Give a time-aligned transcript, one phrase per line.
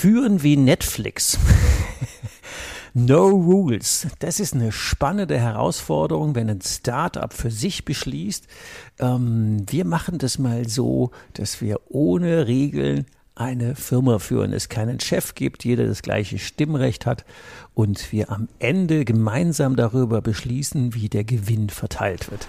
[0.00, 1.38] Führen wie Netflix.
[2.94, 4.06] No Rules.
[4.18, 8.46] Das ist eine spannende Herausforderung, wenn ein Startup für sich beschließt.
[8.98, 15.00] Ähm, wir machen das mal so, dass wir ohne Regeln eine Firma führen, es keinen
[15.00, 17.26] Chef gibt, jeder das gleiche Stimmrecht hat
[17.74, 22.48] und wir am Ende gemeinsam darüber beschließen, wie der Gewinn verteilt wird.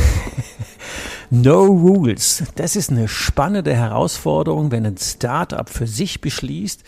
[1.33, 2.43] No Rules.
[2.55, 6.83] Das ist eine spannende Herausforderung, wenn ein Startup für sich beschließt.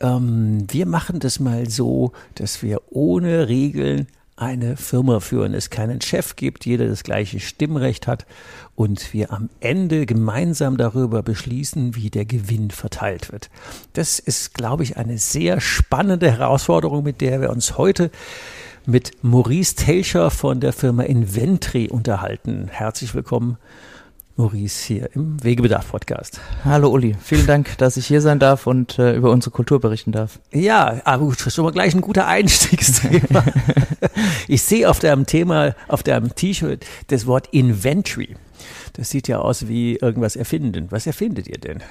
[0.00, 6.02] Ähm, wir machen das mal so, dass wir ohne Regeln eine Firma führen, es keinen
[6.02, 8.26] Chef gibt, jeder das gleiche Stimmrecht hat
[8.74, 13.48] und wir am Ende gemeinsam darüber beschließen, wie der Gewinn verteilt wird.
[13.94, 18.10] Das ist, glaube ich, eine sehr spannende Herausforderung, mit der wir uns heute
[18.86, 22.68] mit Maurice Telscher von der Firma Inventri unterhalten.
[22.70, 23.58] Herzlich willkommen.
[24.36, 26.40] Maurice hier im Wegebedarf Podcast.
[26.64, 30.12] Hallo Uli, vielen Dank, dass ich hier sein darf und äh, über unsere Kultur berichten
[30.12, 30.38] darf.
[30.52, 33.44] Ja, aber gut, schon mal gleich ein guter Einstiegsthema.
[34.48, 38.36] ich sehe auf deinem Thema, auf deinem T-Shirt das Wort Inventory.
[38.92, 40.86] Das sieht ja aus wie irgendwas erfinden.
[40.90, 41.82] Was erfindet ihr denn?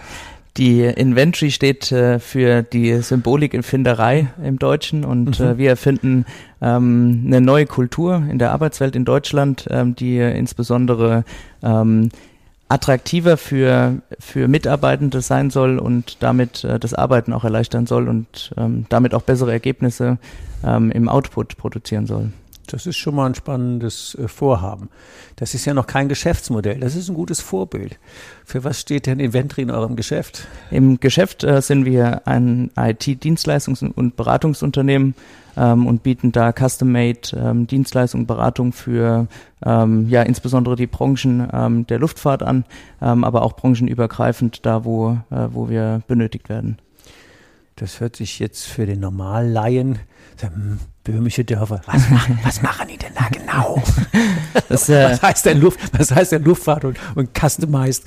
[0.58, 5.46] Die Inventory steht äh, für die Symbolik in Finderei im Deutschen und mhm.
[5.46, 6.26] äh, wir erfinden
[6.62, 11.26] ähm, eine neue Kultur in der Arbeitswelt in Deutschland, ähm, die insbesondere
[11.62, 12.10] ähm,
[12.70, 18.54] attraktiver für, für Mitarbeitende sein soll und damit äh, das Arbeiten auch erleichtern soll und
[18.58, 20.18] ähm, damit auch bessere Ergebnisse
[20.64, 22.32] ähm, im Output produzieren soll.
[22.66, 24.90] Das ist schon mal ein spannendes äh, Vorhaben.
[25.36, 26.80] Das ist ja noch kein Geschäftsmodell.
[26.80, 27.98] Das ist ein gutes Vorbild.
[28.46, 30.48] Für was steht denn Inventri in eurem Geschäft?
[30.72, 35.16] Im Geschäft äh, sind wir ein IT-Dienstleistungs- und Beratungsunternehmen
[35.58, 39.28] ähm, und bieten da Custom-Made ähm, Dienstleistungen, Beratung für
[39.64, 42.66] ähm, ja insbesondere die Branchen ähm, der Luftfahrt an,
[43.02, 46.78] ähm, aber auch branchenübergreifend da, wo, äh, wo wir benötigt werden.
[47.76, 50.00] Das hört sich jetzt für den Normallaien,
[50.40, 53.82] hm, böhmische Dörfer, was machen, was machen die denn da genau?
[54.70, 58.06] Das, äh, was, heißt denn Luft, was heißt denn Luftfahrt und, und Customized?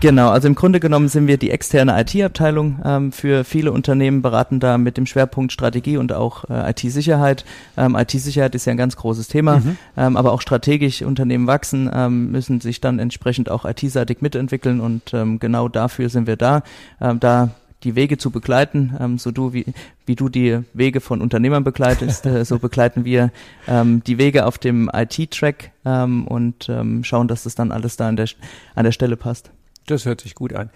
[0.00, 4.60] Genau, also im Grunde genommen sind wir die externe IT-Abteilung ähm, für viele Unternehmen, beraten
[4.60, 7.44] da mit dem Schwerpunkt Strategie und auch äh, IT-Sicherheit.
[7.76, 9.78] Ähm, IT-Sicherheit ist ja ein ganz großes Thema, mhm.
[9.96, 15.14] ähm, aber auch strategisch Unternehmen wachsen, ähm, müssen sich dann entsprechend auch IT-seitig mitentwickeln und
[15.14, 16.62] ähm, genau dafür sind wir da.
[17.00, 17.50] Ähm, da
[17.86, 19.64] die Wege zu begleiten, ähm, so du wie,
[20.06, 23.30] wie du die Wege von Unternehmern begleitest, äh, so begleiten wir
[23.68, 28.08] ähm, die Wege auf dem IT-Track ähm, und ähm, schauen, dass das dann alles da
[28.08, 28.28] an der,
[28.74, 29.52] an der Stelle passt.
[29.86, 30.70] Das hört sich gut an.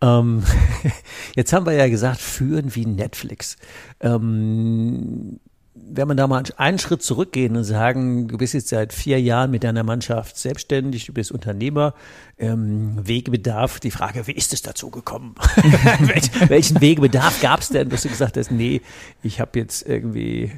[0.00, 0.44] Ähm,
[1.34, 3.56] jetzt haben wir ja gesagt, führen wie Netflix.
[4.00, 5.40] Ähm,
[5.74, 9.50] wenn man da mal einen Schritt zurückgehen und sagen, du bist jetzt seit vier Jahren
[9.50, 11.94] mit deiner Mannschaft selbstständig, du bist Unternehmer,
[12.38, 15.34] ähm, Wegebedarf, die Frage, wie ist es dazu gekommen?
[16.00, 18.82] Welch, welchen Wegebedarf gab es denn, dass du gesagt hast, nee,
[19.22, 20.52] ich habe jetzt irgendwie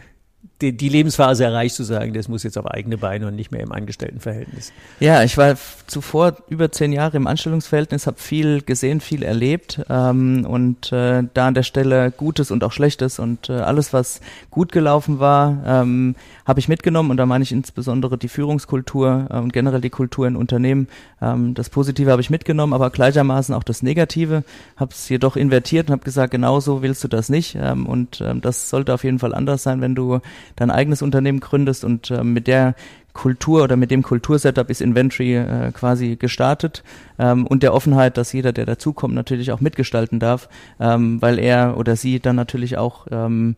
[0.65, 3.61] die, die Lebensphase erreicht, zu sagen, das muss jetzt auf eigene Beine und nicht mehr
[3.61, 4.73] im Angestelltenverhältnis.
[5.01, 10.47] Ja, ich war zuvor über zehn Jahre im Anstellungsverhältnis, habe viel gesehen, viel erlebt ähm,
[10.49, 14.21] und äh, da an der Stelle Gutes und auch Schlechtes und äh, alles, was
[14.51, 16.15] gut gelaufen war, ähm,
[16.47, 20.27] habe ich mitgenommen und da meine ich insbesondere die Führungskultur äh, und generell die Kultur
[20.27, 20.89] in Unternehmen.
[21.21, 24.45] Ähm, das Positive habe ich mitgenommen, aber gleichermaßen auch das Negative,
[24.77, 28.23] habe es jedoch invertiert und habe gesagt, genau so willst du das nicht ähm, und
[28.23, 30.21] ähm, das sollte auf jeden Fall anders sein, wenn du
[30.57, 32.75] dein eigenes Unternehmen gründest und äh, mit der
[33.15, 36.83] Kultur oder mit dem Kultursetup ist Inventory äh, quasi gestartet
[37.19, 40.49] ähm, und der Offenheit, dass jeder, der dazukommt, natürlich auch mitgestalten darf,
[40.81, 43.55] ähm, weil er oder sie dann natürlich auch ähm,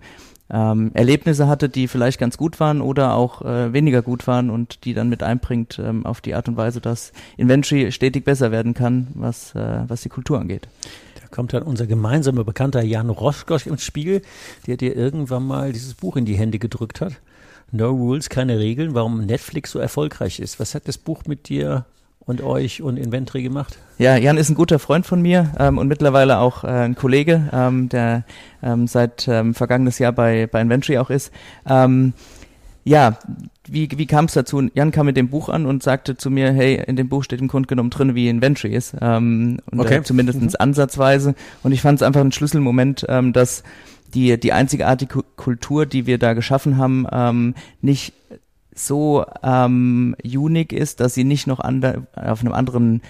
[0.51, 4.85] ähm, Erlebnisse hatte, die vielleicht ganz gut waren oder auch äh, weniger gut waren und
[4.85, 8.75] die dann mit einbringt ähm, auf die Art und Weise, dass Inventory stetig besser werden
[8.75, 10.69] kann, was, äh, was die Kultur angeht.
[11.31, 14.23] Kommt dann unser gemeinsamer Bekannter Jan Roschkosch ins Spiel,
[14.67, 17.15] der dir irgendwann mal dieses Buch in die Hände gedrückt hat.
[17.73, 20.61] No Rules, keine Regeln, warum Netflix so erfolgreich ist.
[20.61, 21.85] Was hat das Buch mit dir
[22.21, 23.79] und euch und Inventory gemacht?
[23.99, 27.49] Ja, Jan ist ein guter Freund von mir ähm, und mittlerweile auch äh, ein Kollege,
[27.53, 28.25] ähm, der
[28.63, 31.33] ähm, seit ähm, vergangenes Jahr bei, bei Inventory auch ist.
[31.69, 32.13] Ähm,
[32.85, 33.19] ja,
[33.69, 34.69] wie, wie kam es dazu?
[34.75, 37.41] Jan kam mit dem Buch an und sagte zu mir, hey, in dem Buch steht
[37.41, 38.95] im Grunde genommen drin, wie Inventory ist.
[39.01, 39.97] Ähm, und, okay.
[39.97, 40.51] äh, zumindest mhm.
[40.59, 41.35] ansatzweise.
[41.63, 43.63] Und ich fand es einfach ein Schlüsselmoment, ähm, dass
[44.15, 48.13] die, die einzigartige Kultur, die wir da geschaffen haben, ähm, nicht
[48.75, 53.03] so ähm, unique ist, dass sie nicht noch ander, auf einem anderen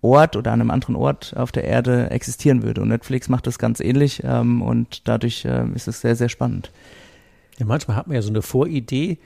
[0.00, 2.82] Ort oder an einem anderen Ort auf der Erde existieren würde.
[2.82, 6.70] Und Netflix macht das ganz ähnlich ähm, und dadurch äh, ist es sehr, sehr spannend.
[7.58, 9.18] Ja, manchmal hat man ja so eine Voridee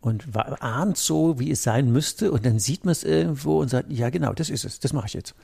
[0.00, 3.90] und ahnt so, wie es sein müsste und dann sieht man es irgendwo und sagt,
[3.90, 5.34] ja genau, das ist es, das mache ich jetzt.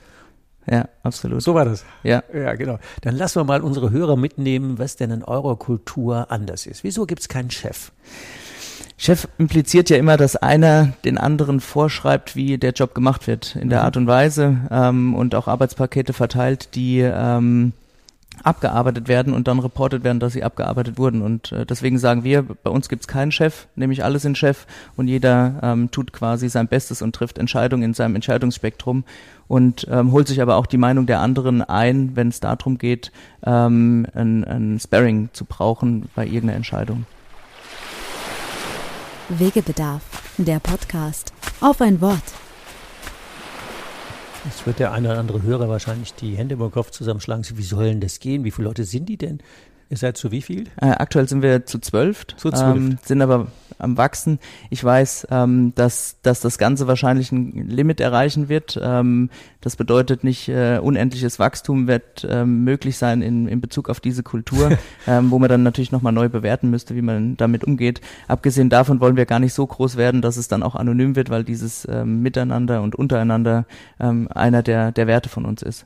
[0.69, 1.41] Ja, absolut.
[1.41, 1.85] So war das.
[2.03, 2.23] Ja.
[2.33, 2.77] Ja, genau.
[3.01, 6.83] Dann lassen wir mal unsere Hörer mitnehmen, was denn in eurer Kultur anders ist.
[6.83, 7.91] Wieso gibt es keinen Chef?
[8.97, 13.69] Chef impliziert ja immer, dass einer den anderen vorschreibt, wie der Job gemacht wird, in
[13.69, 13.85] der mhm.
[13.85, 17.73] Art und Weise ähm, und auch Arbeitspakete verteilt, die ähm,
[18.43, 21.21] abgearbeitet werden und dann reportet werden, dass sie abgearbeitet wurden.
[21.21, 24.65] Und äh, deswegen sagen wir, bei uns gibt es keinen Chef, nämlich alle sind Chef
[24.95, 29.03] und jeder ähm, tut quasi sein Bestes und trifft Entscheidungen in seinem Entscheidungsspektrum
[29.47, 33.11] und ähm, holt sich aber auch die Meinung der anderen ein, wenn es darum geht,
[33.45, 37.05] ähm, ein, ein Sparring zu brauchen bei irgendeiner Entscheidung.
[39.29, 40.03] Wegebedarf,
[40.37, 41.33] der Podcast.
[41.59, 42.46] Auf ein Wort.
[44.47, 47.43] Jetzt wird der eine oder andere Hörer wahrscheinlich die Hände über den Kopf zusammenschlagen.
[47.57, 48.45] Wie soll denn das gehen?
[48.45, 49.39] Wie viele Leute sind die denn?
[49.89, 50.65] Ihr seid zu wie viel?
[50.81, 52.75] Äh, aktuell sind wir zu zwölf, zu zwölf.
[52.75, 53.47] Ähm, sind aber
[53.79, 54.39] am wachsen.
[54.69, 58.79] Ich weiß, ähm, dass, dass das Ganze wahrscheinlich ein Limit erreichen wird.
[58.81, 59.29] Ähm,
[59.61, 64.23] das bedeutet nicht äh, unendliches Wachstum wird ähm, möglich sein in, in Bezug auf diese
[64.23, 68.01] Kultur, ähm, wo man dann natürlich nochmal neu bewerten müsste, wie man damit umgeht.
[68.27, 71.29] Abgesehen davon wollen wir gar nicht so groß werden, dass es dann auch anonym wird,
[71.29, 73.65] weil dieses ähm, Miteinander und untereinander
[73.99, 75.85] ähm, einer der, der Werte von uns ist.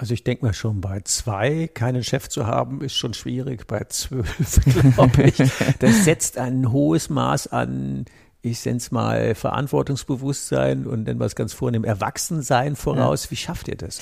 [0.00, 3.66] Also ich denke mal schon, bei zwei keinen Chef zu haben, ist schon schwierig.
[3.66, 4.36] Bei zwölf,
[4.94, 5.36] glaube ich,
[5.80, 8.04] das setzt ein hohes Maß an,
[8.40, 13.24] ich nenne es mal Verantwortungsbewusstsein und dann was ganz vornehm Erwachsensein voraus.
[13.24, 13.30] Ja.
[13.32, 14.00] Wie schafft ihr das?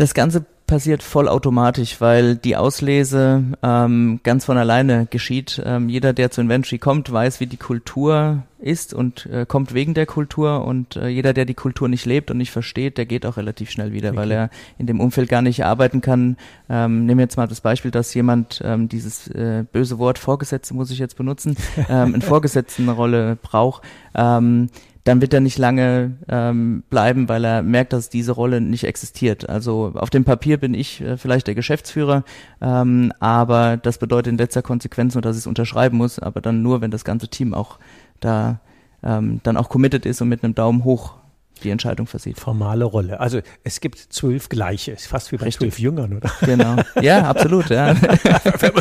[0.00, 5.60] Das Ganze passiert vollautomatisch, weil die Auslese ähm, ganz von alleine geschieht.
[5.62, 9.92] Ähm, jeder, der zu Inventory kommt, weiß, wie die Kultur ist und äh, kommt wegen
[9.92, 13.26] der Kultur und äh, jeder, der die Kultur nicht lebt und nicht versteht, der geht
[13.26, 14.18] auch relativ schnell wieder, okay.
[14.18, 16.38] weil er in dem Umfeld gar nicht arbeiten kann.
[16.70, 20.72] Ähm, nehmen wir jetzt mal das Beispiel, dass jemand ähm, dieses äh, böse Wort Vorgesetzte
[20.72, 21.58] muss ich jetzt benutzen,
[21.90, 23.82] ähm, in Vorgesetztenrolle braucht.
[24.14, 24.70] Ähm,
[25.04, 29.48] dann wird er nicht lange ähm, bleiben, weil er merkt, dass diese Rolle nicht existiert.
[29.48, 32.24] Also auf dem Papier bin ich äh, vielleicht der Geschäftsführer,
[32.60, 36.62] ähm, aber das bedeutet in letzter Konsequenz nur, dass ich es unterschreiben muss, aber dann
[36.62, 37.78] nur, wenn das ganze Team auch
[38.20, 38.60] da
[39.02, 41.14] ähm, dann auch committed ist und mit einem Daumen hoch
[41.60, 42.38] die Entscheidung versieht.
[42.38, 43.20] Formale Rolle.
[43.20, 45.60] Also es gibt zwölf gleiche, fast wie bei Richtig.
[45.60, 46.30] zwölf Jüngern, oder?
[46.40, 46.76] Genau.
[47.00, 47.94] Ja, absolut, ja.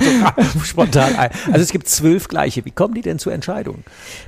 [0.64, 1.30] spontan ein.
[1.48, 2.66] Also es gibt zwölf gleiche.
[2.66, 3.84] Wie kommen die denn zu Entscheidungen?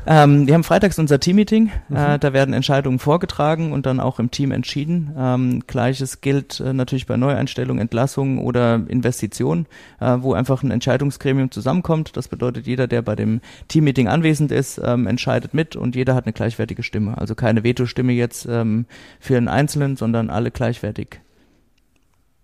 [0.06, 1.72] Ähm, wir haben freitags unser Teammeeting.
[1.90, 1.96] Mhm.
[1.96, 5.14] Äh, da werden Entscheidungen vorgetragen und dann auch im Team entschieden.
[5.18, 9.66] Ähm, Gleiches gilt äh, natürlich bei Neueinstellungen, Entlassungen oder Investitionen,
[10.00, 12.16] äh, wo einfach ein Entscheidungsgremium zusammenkommt.
[12.18, 16.26] Das bedeutet, jeder, der bei dem Teammeeting anwesend ist, ähm, entscheidet mit und jeder hat
[16.26, 17.18] eine gleichwertige Stimme.
[17.18, 18.86] Also keine Veto-Stimme jetzt ähm,
[19.20, 21.22] für einen Einzelnen, sondern alle gleichwertig.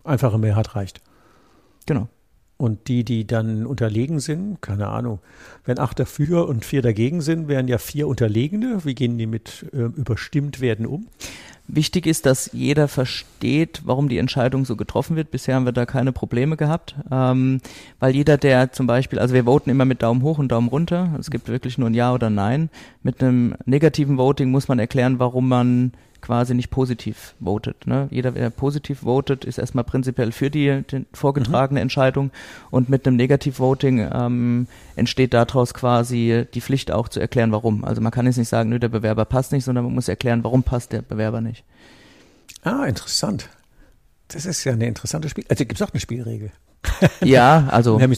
[0.04, 1.02] Einfache Mehrheit reicht.
[1.86, 2.08] Genau.
[2.58, 5.20] Und die, die dann unterlegen sind, keine Ahnung,
[5.66, 8.84] wenn acht dafür und vier dagegen sind, wären ja vier Unterlegene.
[8.84, 11.08] Wie gehen die mit äh, überstimmt werden um?
[11.70, 15.32] Wichtig ist, dass jeder versteht, warum die Entscheidung so getroffen wird.
[15.32, 17.60] Bisher haben wir da keine Probleme gehabt, ähm,
[18.00, 21.14] weil jeder, der zum Beispiel, also wir voten immer mit Daumen hoch und Daumen runter.
[21.20, 22.70] Es gibt wirklich nur ein Ja oder Nein.
[23.04, 27.88] Mit einem negativen Voting muss man erklären, warum man quasi nicht positiv votet.
[27.88, 28.08] Ne?
[28.12, 31.84] Jeder, der positiv votet, ist erstmal prinzipiell für die, die vorgetragene mhm.
[31.84, 32.32] Entscheidung
[32.72, 37.84] und mit einem Negativ-Voting ähm, entsteht daraus quasi die Pflicht auch zu erklären, warum.
[37.84, 40.44] Also man kann jetzt nicht sagen, nö, der Bewerber passt nicht, sondern man muss erklären,
[40.44, 41.64] warum passt der Bewerber nicht.
[42.64, 43.50] Ah, interessant.
[44.30, 45.46] Das ist ja eine interessante Spiel.
[45.50, 46.52] Also gibt es auch eine Spielregel.
[47.24, 48.12] ja, also wenn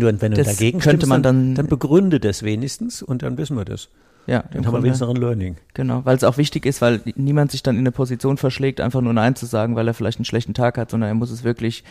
[0.00, 3.64] du, wenn du dagegen könnte man dann, dann begründe das wenigstens und dann wissen wir
[3.64, 3.88] das.
[4.26, 5.56] Ja, dann haben wir wenigstens noch ein Learning.
[5.74, 9.00] Genau, weil es auch wichtig ist, weil niemand sich dann in eine Position verschlägt, einfach
[9.00, 11.44] nur Nein zu sagen, weil er vielleicht einen schlechten Tag hat, sondern er muss es
[11.44, 11.84] wirklich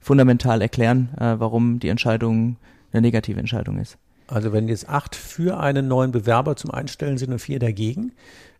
[0.00, 2.56] fundamental erklären, äh, warum die Entscheidung
[2.92, 3.98] eine negative Entscheidung ist.
[4.28, 8.12] Also wenn jetzt acht für einen neuen Bewerber zum Einstellen sind und vier dagegen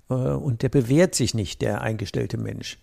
[0.09, 2.79] äh, und der bewährt sich nicht, der eingestellte Mensch,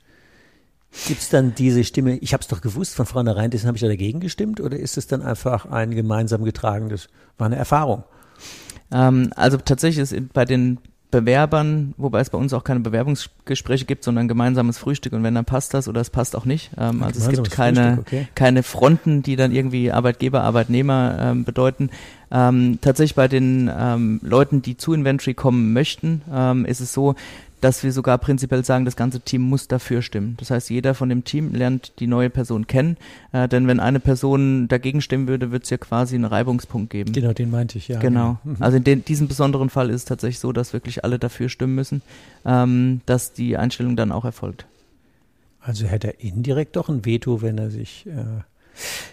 [1.05, 3.81] Gibt es dann diese Stimme, ich habe es doch gewusst von vornherein, deswegen habe ich
[3.81, 8.03] da dagegen gestimmt, oder ist es dann einfach ein gemeinsam getragenes, war eine Erfahrung?
[8.91, 10.79] Ähm, also tatsächlich ist bei den
[11.09, 15.45] Bewerbern, wobei es bei uns auch keine Bewerbungsgespräche gibt, sondern gemeinsames Frühstück und wenn dann
[15.45, 16.71] passt das oder es passt auch nicht.
[16.77, 18.27] Ähm, also es gibt keine, okay.
[18.35, 21.91] keine Fronten, die dann irgendwie Arbeitgeber, Arbeitnehmer ähm, bedeuten.
[22.29, 27.15] Ähm, tatsächlich bei den ähm, Leuten, die zu Inventory kommen möchten, ähm, ist es so,
[27.61, 30.35] dass wir sogar prinzipiell sagen, das ganze Team muss dafür stimmen.
[30.39, 32.97] Das heißt, jeder von dem Team lernt die neue Person kennen,
[33.31, 37.13] äh, denn wenn eine Person dagegen stimmen würde, wird es ja quasi einen Reibungspunkt geben.
[37.13, 37.99] Genau, den meinte ich, ja.
[37.99, 38.37] Genau.
[38.43, 38.55] genau.
[38.57, 38.63] Mhm.
[38.63, 41.75] Also in den, diesem besonderen Fall ist es tatsächlich so, dass wirklich alle dafür stimmen
[41.75, 42.01] müssen,
[42.45, 44.65] ähm, dass die Einstellung dann auch erfolgt.
[45.59, 48.43] Also hätte er indirekt doch ein Veto, wenn er sich äh,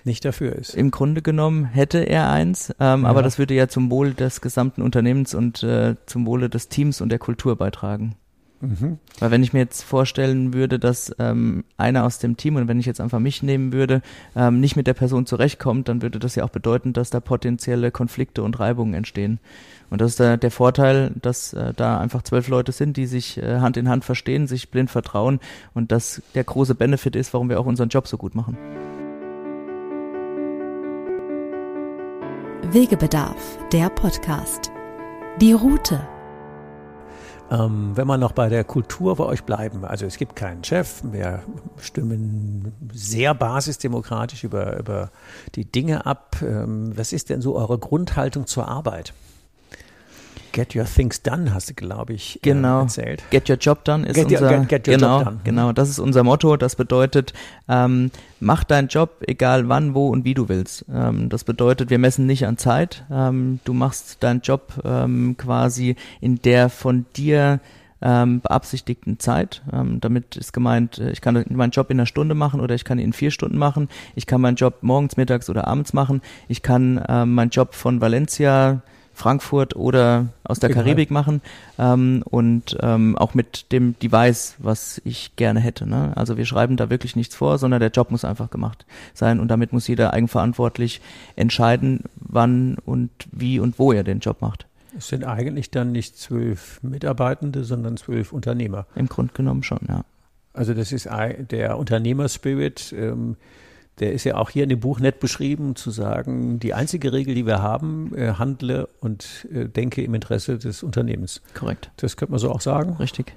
[0.04, 0.74] nicht dafür ist.
[0.74, 3.08] Im Grunde genommen hätte er eins, ähm, ja.
[3.08, 7.00] aber das würde ja zum Wohl des gesamten Unternehmens und äh, zum Wohle des Teams
[7.00, 8.14] und der Kultur beitragen.
[8.60, 8.98] Mhm.
[9.18, 12.80] Weil wenn ich mir jetzt vorstellen würde, dass ähm, einer aus dem Team und wenn
[12.80, 14.02] ich jetzt einfach mich nehmen würde,
[14.34, 17.90] ähm, nicht mit der Person zurechtkommt, dann würde das ja auch bedeuten, dass da potenzielle
[17.90, 19.38] Konflikte und Reibungen entstehen.
[19.90, 23.38] Und das ist der, der Vorteil, dass äh, da einfach zwölf Leute sind, die sich
[23.38, 25.40] äh, Hand in Hand verstehen, sich blind vertrauen
[25.74, 28.56] und das der große Benefit ist, warum wir auch unseren Job so gut machen.
[32.72, 34.72] Wegebedarf, der Podcast.
[35.40, 36.13] Die Route.
[37.50, 41.02] Ähm, wenn wir noch bei der Kultur bei euch bleiben, also es gibt keinen Chef,
[41.04, 41.42] wir
[41.78, 45.10] stimmen sehr basisdemokratisch über, über
[45.54, 46.36] die Dinge ab.
[46.42, 49.12] Ähm, was ist denn so eure Grundhaltung zur Arbeit?
[50.54, 52.82] Get Your Things Done hast du, glaube ich, äh, genau.
[52.82, 53.24] erzählt.
[53.30, 55.40] Get Your Job Done ist get unser, your, get, get your genau, Job done.
[55.42, 56.56] genau, das ist unser Motto.
[56.56, 57.32] Das bedeutet,
[57.68, 60.84] ähm, mach deinen Job, egal wann, wo und wie du willst.
[60.92, 63.04] Ähm, das bedeutet, wir messen nicht an Zeit.
[63.10, 67.58] Ähm, du machst deinen Job ähm, quasi in der von dir
[68.00, 69.60] ähm, beabsichtigten Zeit.
[69.72, 72.84] Ähm, damit ist gemeint, äh, ich kann meinen Job in einer Stunde machen oder ich
[72.84, 73.88] kann ihn in vier Stunden machen.
[74.14, 76.22] Ich kann meinen Job morgens, mittags oder abends machen.
[76.46, 78.82] Ich kann ähm, meinen Job von Valencia
[79.14, 80.84] Frankfurt oder aus der Egal.
[80.84, 81.40] Karibik machen
[81.78, 85.86] ähm, und ähm, auch mit dem Device, was ich gerne hätte.
[85.86, 86.12] Ne?
[86.16, 89.48] Also wir schreiben da wirklich nichts vor, sondern der Job muss einfach gemacht sein und
[89.48, 91.00] damit muss jeder eigenverantwortlich
[91.36, 94.66] entscheiden, wann und wie und wo er den Job macht.
[94.96, 98.86] Es sind eigentlich dann nicht zwölf Mitarbeitende, sondern zwölf Unternehmer.
[98.94, 100.04] Im Grunde genommen schon, ja.
[100.52, 101.08] Also das ist
[101.50, 102.94] der Unternehmerspirit.
[102.96, 103.36] Ähm,
[104.00, 107.34] der ist ja auch hier in dem Buch nett beschrieben, zu sagen, die einzige Regel,
[107.34, 111.42] die wir haben, äh, handle und äh, denke im Interesse des Unternehmens.
[111.54, 111.90] Korrekt.
[111.96, 112.96] Das könnte man so auch sagen.
[112.98, 113.34] Richtig.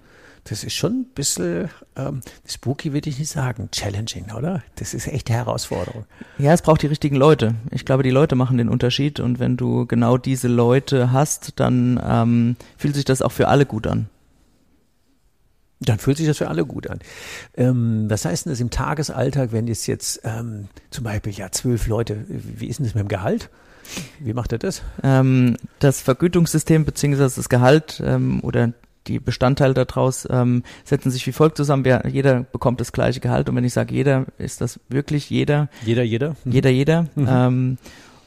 [0.50, 4.64] Das ist schon ein bisschen, ähm, spooky würde ich nicht sagen, challenging, oder?
[4.76, 6.06] Das ist echt eine Herausforderung.
[6.38, 7.56] Ja, es braucht die richtigen Leute.
[7.70, 12.00] Ich glaube, die Leute machen den Unterschied und wenn du genau diese Leute hast, dann
[12.02, 14.08] ähm, fühlt sich das auch für alle gut an.
[15.80, 17.00] Dann fühlt sich das für alle gut an.
[17.56, 21.88] Ähm, was heißt denn das im Tagesalltag, wenn es jetzt ähm, zum Beispiel ja zwölf
[21.88, 23.50] Leute, wie ist denn das mit dem Gehalt?
[24.20, 24.82] Wie macht er das?
[25.04, 28.74] Ähm, das Vergütungssystem beziehungsweise das Gehalt ähm, oder
[29.08, 31.86] die Bestandteile daraus ähm, setzen sich wie folgt zusammen.
[31.86, 35.70] Wer, jeder bekommt das gleiche Gehalt und wenn ich sage jeder, ist das wirklich jeder?
[35.86, 36.36] Jeder, jeder.
[36.44, 37.04] Jeder, jeder.
[37.16, 37.28] Mhm.
[37.30, 37.78] Ähm,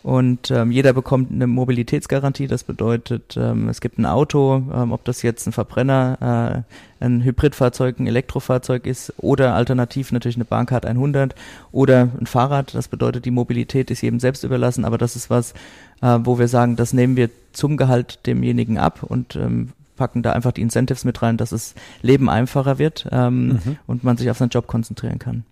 [0.02, 2.46] und ähm, jeder bekommt eine Mobilitätsgarantie.
[2.46, 6.64] Das bedeutet, ähm, es gibt ein Auto, ähm, ob das jetzt ein Verbrenner,
[6.98, 11.34] äh, ein Hybridfahrzeug, ein Elektrofahrzeug ist oder alternativ natürlich eine Bahncard 100
[11.70, 12.74] oder ein Fahrrad.
[12.74, 15.52] Das bedeutet, die Mobilität ist jedem selbst überlassen, aber das ist was,
[16.00, 20.32] äh, wo wir sagen, das nehmen wir zum Gehalt demjenigen ab und ähm, packen da
[20.32, 23.76] einfach die Incentives mit rein, dass das Leben einfacher wird ähm, mhm.
[23.86, 25.44] und man sich auf seinen Job konzentrieren kann.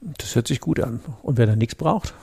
[0.00, 1.00] Das hört sich gut an.
[1.22, 2.14] Und wer da nichts braucht?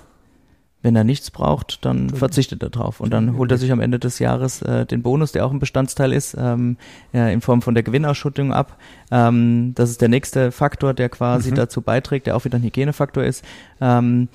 [0.83, 3.97] Wenn er nichts braucht, dann verzichtet er drauf und dann holt er sich am Ende
[3.97, 6.77] des Jahres äh, den Bonus, der auch ein Bestandteil ist, ähm,
[7.13, 8.77] ja, in Form von der Gewinnausschüttung ab.
[9.09, 11.55] Ähm, das ist der nächste Faktor, der quasi mhm.
[11.55, 13.43] dazu beiträgt, der auch wieder ein Hygienefaktor ist.
[13.81, 14.29] Ähm,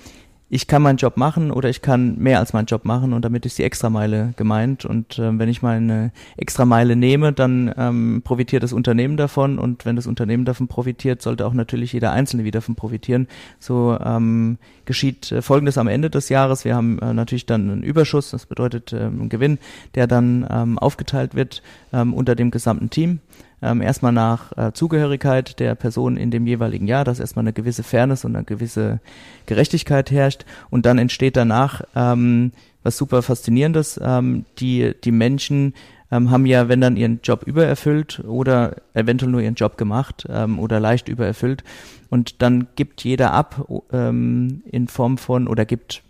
[0.53, 3.47] ich kann meinen Job machen oder ich kann mehr als meinen Job machen und damit
[3.47, 4.85] ist die Extrameile gemeint.
[4.85, 9.97] Und äh, wenn ich meine Extrameile nehme, dann ähm, profitiert das Unternehmen davon und wenn
[9.97, 13.29] das Unternehmen davon profitiert, sollte auch natürlich jeder Einzelne wieder davon profitieren.
[13.61, 16.67] So ähm, geschieht äh, Folgendes am Ende des Jahres.
[16.67, 19.59] Wir haben äh, natürlich dann einen Überschuss, das bedeutet ähm, einen Gewinn,
[19.95, 21.63] der dann ähm, aufgeteilt wird
[21.95, 23.21] ähm, unter dem gesamten Team
[23.63, 27.83] ähm, erstmal nach äh, Zugehörigkeit der Person in dem jeweiligen Jahr, dass erstmal eine gewisse
[27.83, 29.01] Fairness und eine gewisse
[29.47, 30.45] Gerechtigkeit herrscht.
[30.71, 32.53] Und dann entsteht danach ähm,
[32.83, 35.75] was super faszinierendes, ähm, die, die Menschen
[36.11, 40.59] ähm, haben ja, wenn dann ihren Job übererfüllt oder eventuell nur ihren Job gemacht ähm,
[40.59, 41.65] oder leicht übererfüllt.
[42.11, 46.03] Und dann gibt jeder ab ähm, in Form von oder gibt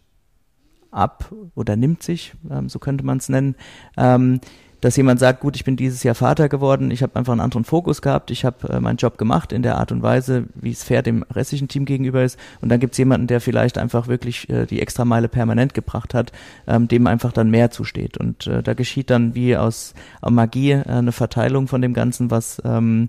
[0.91, 3.55] ab oder nimmt sich, ähm, so könnte man es nennen,
[3.97, 4.41] ähm,
[4.83, 7.65] dass jemand sagt, gut, ich bin dieses Jahr Vater geworden, ich habe einfach einen anderen
[7.65, 10.83] Fokus gehabt, ich habe äh, meinen Job gemacht in der Art und Weise, wie es
[10.83, 12.39] fair dem restlichen Team gegenüber ist.
[12.61, 16.33] Und dann gibt es jemanden, der vielleicht einfach wirklich äh, die Extrameile permanent gebracht hat,
[16.67, 18.19] ähm, dem einfach dann mehr zusteht.
[18.19, 19.95] Und äh, da geschieht dann wie aus
[20.29, 23.09] Magie äh, eine Verteilung von dem Ganzen, was ähm,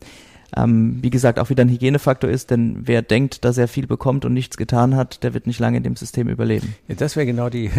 [0.57, 4.25] ähm, wie gesagt, auch wieder ein Hygienefaktor ist, denn wer denkt, dass er viel bekommt
[4.25, 6.75] und nichts getan hat, der wird nicht lange in dem System überleben.
[6.87, 7.69] Ja, das wäre genau die,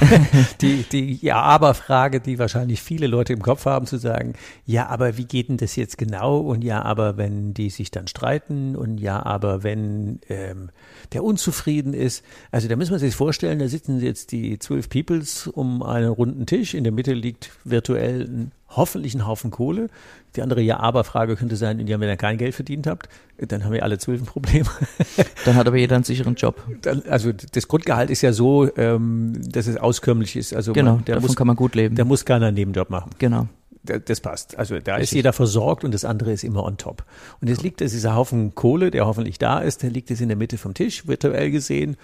[0.60, 4.34] die, die Ja-Aber-Frage, die wahrscheinlich viele Leute im Kopf haben, zu sagen,
[4.66, 6.38] ja, aber wie geht denn das jetzt genau?
[6.38, 10.70] Und ja, aber wenn die sich dann streiten und ja, aber wenn ähm,
[11.12, 12.24] der unzufrieden ist.
[12.50, 16.46] Also da müssen wir sich vorstellen, da sitzen jetzt die zwölf Peoples um einen runden
[16.46, 16.74] Tisch.
[16.74, 19.88] In der Mitte liegt virtuell ein hoffentlich ein Haufen Kohle.
[20.36, 23.08] Die andere Ja-Aber-Frage könnte sein, ja, wenn ihr kein Geld verdient habt,
[23.38, 24.64] dann haben wir alle zwölf ein Problem.
[25.44, 26.62] Dann hat aber jeder einen sicheren Job.
[26.82, 30.54] Dann, also das Grundgehalt ist ja so, ähm, dass es auskömmlich ist.
[30.54, 31.94] Also genau, man, davon muss, kann man gut leben.
[31.94, 33.10] Da muss keiner einen Nebenjob machen.
[33.18, 33.48] Genau.
[33.84, 34.58] Das passt.
[34.58, 35.10] Also da Richtig.
[35.10, 37.04] ist jeder versorgt und das andere ist immer on top.
[37.40, 40.28] Und jetzt liegt es, dieser Haufen Kohle, der hoffentlich da ist, der liegt jetzt in
[40.28, 41.96] der Mitte vom Tisch, virtuell gesehen.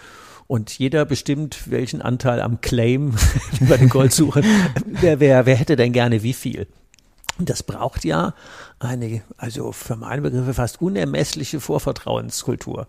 [0.46, 3.14] Und jeder bestimmt, welchen Anteil am Claim
[3.68, 4.44] bei den Goldsuchern,
[4.86, 6.66] wer, wer, wer hätte denn gerne wie viel?
[7.38, 8.34] Und das braucht ja
[8.78, 12.86] eine, also für meine Begriffe fast unermessliche Vorvertrauenskultur.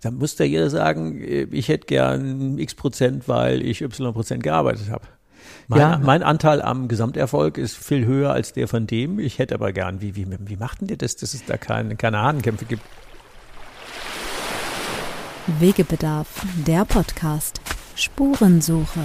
[0.00, 4.90] Da muss da jeder sagen, ich hätte gern x Prozent, weil ich y Prozent gearbeitet
[4.90, 5.06] habe.
[5.68, 5.98] Mein, ja.
[6.02, 9.18] mein Anteil am Gesamterfolg ist viel höher als der von dem.
[9.18, 11.96] Ich hätte aber gern, wie, wie, wie macht denn ihr das, dass es da keine,
[11.96, 12.82] keine Hahnenkämpfe gibt?
[15.46, 16.26] Wegebedarf,
[16.66, 17.60] der Podcast.
[17.96, 19.00] Spurensuche.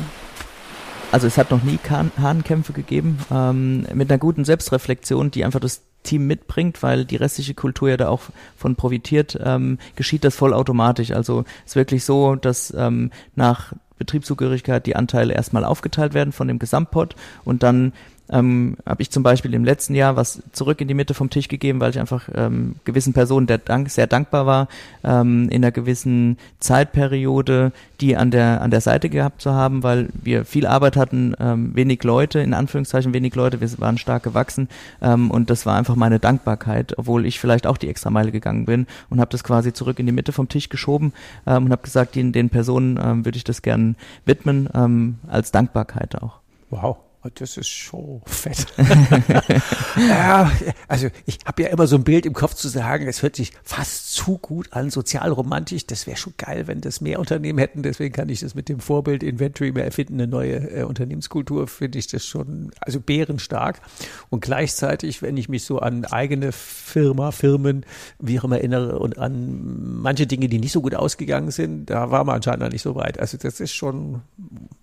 [1.12, 5.84] Also es hat noch nie Hahnkämpfe gegeben, ähm, mit einer guten Selbstreflexion, die einfach das
[6.04, 8.22] Team mitbringt, weil die restliche Kultur ja da auch
[8.56, 11.12] von profitiert, ähm, geschieht das vollautomatisch.
[11.12, 16.48] Also es ist wirklich so, dass ähm, nach Betriebszugehörigkeit die Anteile erstmal aufgeteilt werden von
[16.48, 17.92] dem Gesamtpot und dann
[18.32, 21.48] ähm, habe ich zum Beispiel im letzten Jahr was zurück in die Mitte vom Tisch
[21.48, 24.68] gegeben, weil ich einfach ähm, gewissen Personen der Dank, sehr dankbar war,
[25.04, 27.72] ähm, in einer gewissen Zeitperiode
[28.02, 31.76] die an der an der Seite gehabt zu haben, weil wir viel Arbeit hatten, ähm,
[31.76, 34.70] wenig Leute, in Anführungszeichen wenig Leute, wir waren stark gewachsen
[35.02, 38.66] ähm, und das war einfach meine Dankbarkeit, obwohl ich vielleicht auch die extra Meile gegangen
[38.66, 41.14] bin und habe das quasi zurück in die Mitte vom Tisch geschoben
[41.46, 45.52] ähm, und habe gesagt, den, den Personen ähm, würde ich das gern widmen, ähm, als
[45.52, 46.40] Dankbarkeit auch.
[46.70, 46.98] Wow.
[47.34, 48.66] Das ist schon fett.
[49.98, 50.50] ja,
[50.88, 53.52] also ich habe ja immer so ein Bild im Kopf zu sagen, es hört sich
[53.62, 55.86] fast zu gut an, sozialromantisch.
[55.86, 57.84] Das wäre schon geil, wenn das mehr Unternehmen hätten.
[57.84, 62.00] Deswegen kann ich das mit dem Vorbild Inventory mehr erfinden, eine neue äh, Unternehmenskultur, finde
[62.00, 63.82] ich das schon, also bärenstark.
[64.30, 67.86] Und gleichzeitig, wenn ich mich so an eigene Firma, Firmen,
[68.20, 72.12] wie auch immer erinnere und an manche Dinge, die nicht so gut ausgegangen sind, da
[72.12, 73.20] war man anscheinend noch nicht so weit.
[73.20, 74.22] Also das ist schon,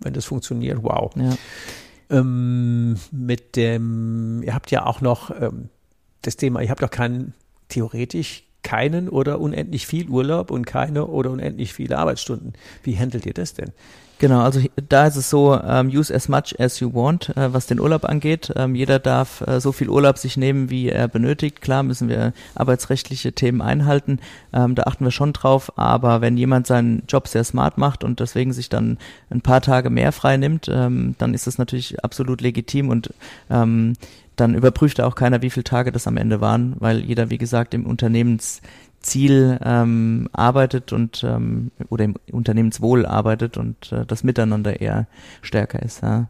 [0.01, 1.11] wenn das funktioniert, wow.
[1.17, 1.35] Ja.
[2.09, 5.69] Ähm, mit dem, ihr habt ja auch noch ähm,
[6.23, 7.35] das Thema, ihr habt doch keinen,
[7.69, 12.55] theoretisch keinen oder unendlich viel Urlaub und keine oder unendlich viele Arbeitsstunden.
[12.83, 13.71] Wie handelt ihr das denn?
[14.19, 17.67] Genau, also da ist es so, um, use as much as you want, äh, was
[17.67, 18.51] den Urlaub angeht.
[18.57, 21.61] Ähm, jeder darf äh, so viel Urlaub sich nehmen, wie er benötigt.
[21.61, 24.19] Klar müssen wir arbeitsrechtliche Themen einhalten,
[24.55, 25.71] ähm, da achten wir schon drauf.
[25.77, 28.97] Aber wenn jemand seinen Job sehr smart macht und deswegen sich dann
[29.29, 33.13] ein paar Tage mehr frei nimmt, ähm, dann ist das natürlich absolut legitim und
[33.51, 33.93] ähm,
[34.37, 37.75] dann überprüft auch keiner, wie viele Tage das am Ende waren, weil jeder, wie gesagt,
[37.75, 38.61] im Unternehmens
[39.01, 45.07] Ziel ähm, arbeitet und ähm, oder im Unternehmenswohl arbeitet und äh, das Miteinander eher
[45.43, 46.03] stärker ist.
[46.03, 46.29] Ja.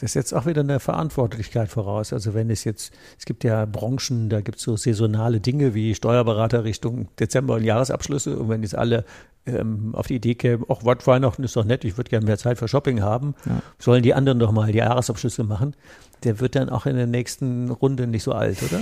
[0.00, 2.12] Das setzt auch wieder eine Verantwortlichkeit voraus.
[2.12, 5.94] Also wenn es jetzt, es gibt ja Branchen, da gibt es so saisonale Dinge wie
[5.94, 9.04] Steuerberater Richtung Dezember und Jahresabschlüsse und wenn jetzt alle
[9.46, 12.58] ähm, auf die Idee kämen, ach, Weihnachten ist doch nett, ich würde gerne mehr Zeit
[12.58, 13.62] für Shopping haben, ja.
[13.78, 15.76] sollen die anderen doch mal die Jahresabschlüsse machen,
[16.24, 18.80] der wird dann auch in der nächsten Runde nicht so alt, oder?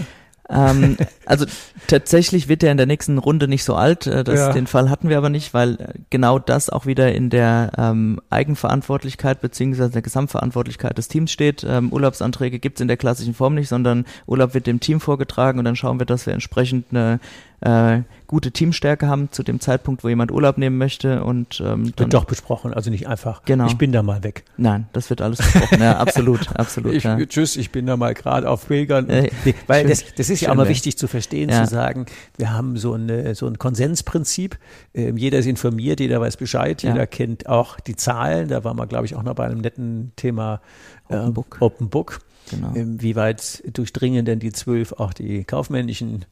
[0.48, 1.46] Ähm, also
[1.86, 4.06] tatsächlich wird er in der nächsten Runde nicht so alt.
[4.06, 4.52] Äh, das, ja.
[4.52, 8.20] Den Fall hatten wir aber nicht, weil äh, genau das auch wieder in der ähm,
[8.30, 11.64] Eigenverantwortlichkeit beziehungsweise der Gesamtverantwortlichkeit des Teams steht.
[11.68, 15.58] Ähm, Urlaubsanträge gibt es in der klassischen Form nicht, sondern Urlaub wird dem Team vorgetragen
[15.58, 17.20] und dann schauen wir, dass wir entsprechend eine
[17.60, 22.14] äh, gute Teamstärke haben zu dem Zeitpunkt, wo jemand Urlaub nehmen möchte und ähm, wird
[22.14, 23.42] doch besprochen, also nicht einfach.
[23.44, 23.66] Genau.
[23.66, 24.44] Ich bin da mal weg.
[24.56, 25.82] Nein, das wird alles besprochen.
[25.82, 26.94] ja, absolut, absolut.
[26.94, 27.18] Ich, ja.
[27.26, 29.10] Tschüss, ich bin da mal gerade auf Pilgern.
[29.10, 29.30] Äh,
[29.66, 31.64] weil schön, das, das ist ja auch mal wichtig zu verstehen, ja.
[31.64, 34.58] zu sagen, wir haben so, eine, so ein Konsensprinzip.
[34.94, 37.06] Ähm, jeder ist informiert, jeder weiß Bescheid, jeder ja.
[37.06, 38.48] kennt auch die Zahlen.
[38.48, 40.60] Da waren wir, glaube ich, auch noch bei einem netten Thema
[41.08, 41.56] äh, Open Book.
[41.60, 42.20] Open Book.
[42.50, 42.74] Genau.
[42.74, 46.24] Ähm, wie weit durchdringen denn die zwölf auch die kaufmännischen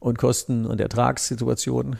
[0.00, 1.96] und Kosten- und Ertragssituationen?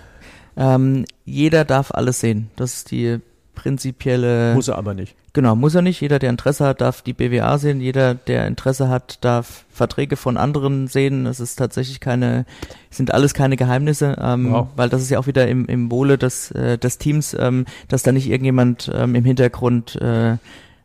[0.57, 2.51] Ähm, jeder darf alles sehen.
[2.57, 3.19] Das ist die
[3.55, 4.55] prinzipielle.
[4.55, 5.17] Muss er aber nicht.
[5.35, 6.01] Genau, muss er nicht.
[6.01, 7.81] Jeder, der Interesse hat, darf die BWA sehen.
[7.81, 11.27] Jeder, der Interesse hat, darf Verträge von anderen sehen.
[11.27, 12.47] Es ist tatsächlich keine,
[12.89, 14.69] sind alles keine Geheimnisse, ähm, wow.
[14.77, 18.05] weil das ist ja auch wieder im, im Wohle des, äh, des Teams, ähm, dass
[18.05, 20.35] da nicht irgendjemand ähm, im Hintergrund äh,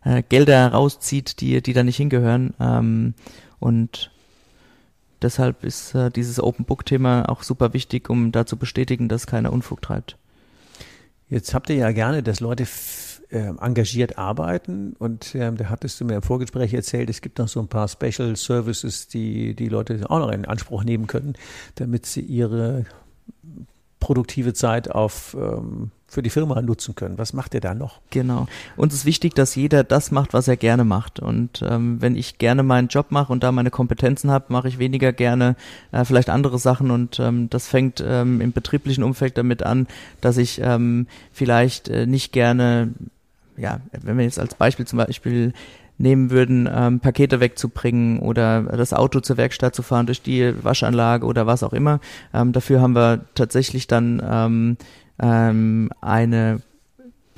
[0.04, 2.56] äh, Gelder rauszieht, die, die da nicht hingehören.
[2.60, 3.14] Ähm,
[3.60, 4.10] und
[5.22, 9.28] deshalb ist äh, dieses Open Book Thema auch super wichtig, um da zu bestätigen, dass
[9.28, 10.18] keiner Unfug treibt.
[11.30, 12.66] Jetzt habt ihr ja gerne, dass Leute
[13.30, 17.48] äh, engagiert arbeiten und ähm, da hattest du mir im Vorgespräch erzählt, es gibt noch
[17.48, 21.36] so ein paar Special Services, die die Leute auch noch in Anspruch nehmen können,
[21.76, 22.86] damit sie ihre
[24.00, 27.18] produktive Zeit auf ähm, für die Firma nutzen können.
[27.18, 28.02] Was macht ihr da noch?
[28.10, 28.48] Genau.
[28.76, 31.20] Uns ist wichtig, dass jeder das macht, was er gerne macht.
[31.20, 34.80] Und ähm, wenn ich gerne meinen Job mache und da meine Kompetenzen habe, mache ich
[34.80, 35.56] weniger gerne
[35.92, 36.90] äh, vielleicht andere Sachen.
[36.90, 39.88] Und ähm, das fängt ähm, im betrieblichen Umfeld damit an,
[40.20, 42.94] dass ich ähm, vielleicht äh, nicht gerne,
[43.60, 45.54] ja, wenn wir jetzt als Beispiel zum Beispiel
[45.98, 51.26] nehmen würden, ähm, Pakete wegzubringen oder das Auto zur Werkstatt zu fahren durch die Waschanlage
[51.26, 52.00] oder was auch immer.
[52.34, 54.78] Ähm, dafür haben wir tatsächlich dann ähm,
[55.22, 56.62] ähm, eine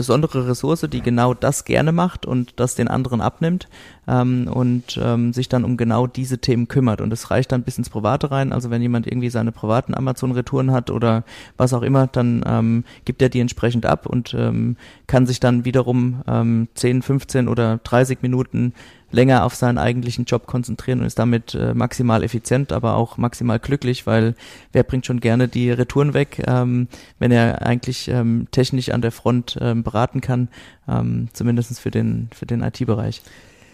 [0.01, 3.69] besondere Ressource, die genau das gerne macht und das den anderen abnimmt
[4.07, 7.01] ähm, und ähm, sich dann um genau diese Themen kümmert.
[7.01, 8.51] Und es reicht dann bis ins Private rein.
[8.51, 11.23] Also wenn jemand irgendwie seine privaten Amazon-Retouren hat oder
[11.55, 15.65] was auch immer, dann ähm, gibt er die entsprechend ab und ähm, kann sich dann
[15.65, 18.73] wiederum ähm, 10, 15 oder 30 Minuten
[19.11, 23.59] länger auf seinen eigentlichen Job konzentrieren und ist damit äh, maximal effizient, aber auch maximal
[23.59, 24.35] glücklich, weil
[24.71, 26.87] wer bringt schon gerne die Retouren weg, ähm,
[27.19, 30.49] wenn er eigentlich ähm, technisch an der Front ähm, beraten kann,
[30.87, 33.21] ähm, zumindest für den, für den IT-Bereich.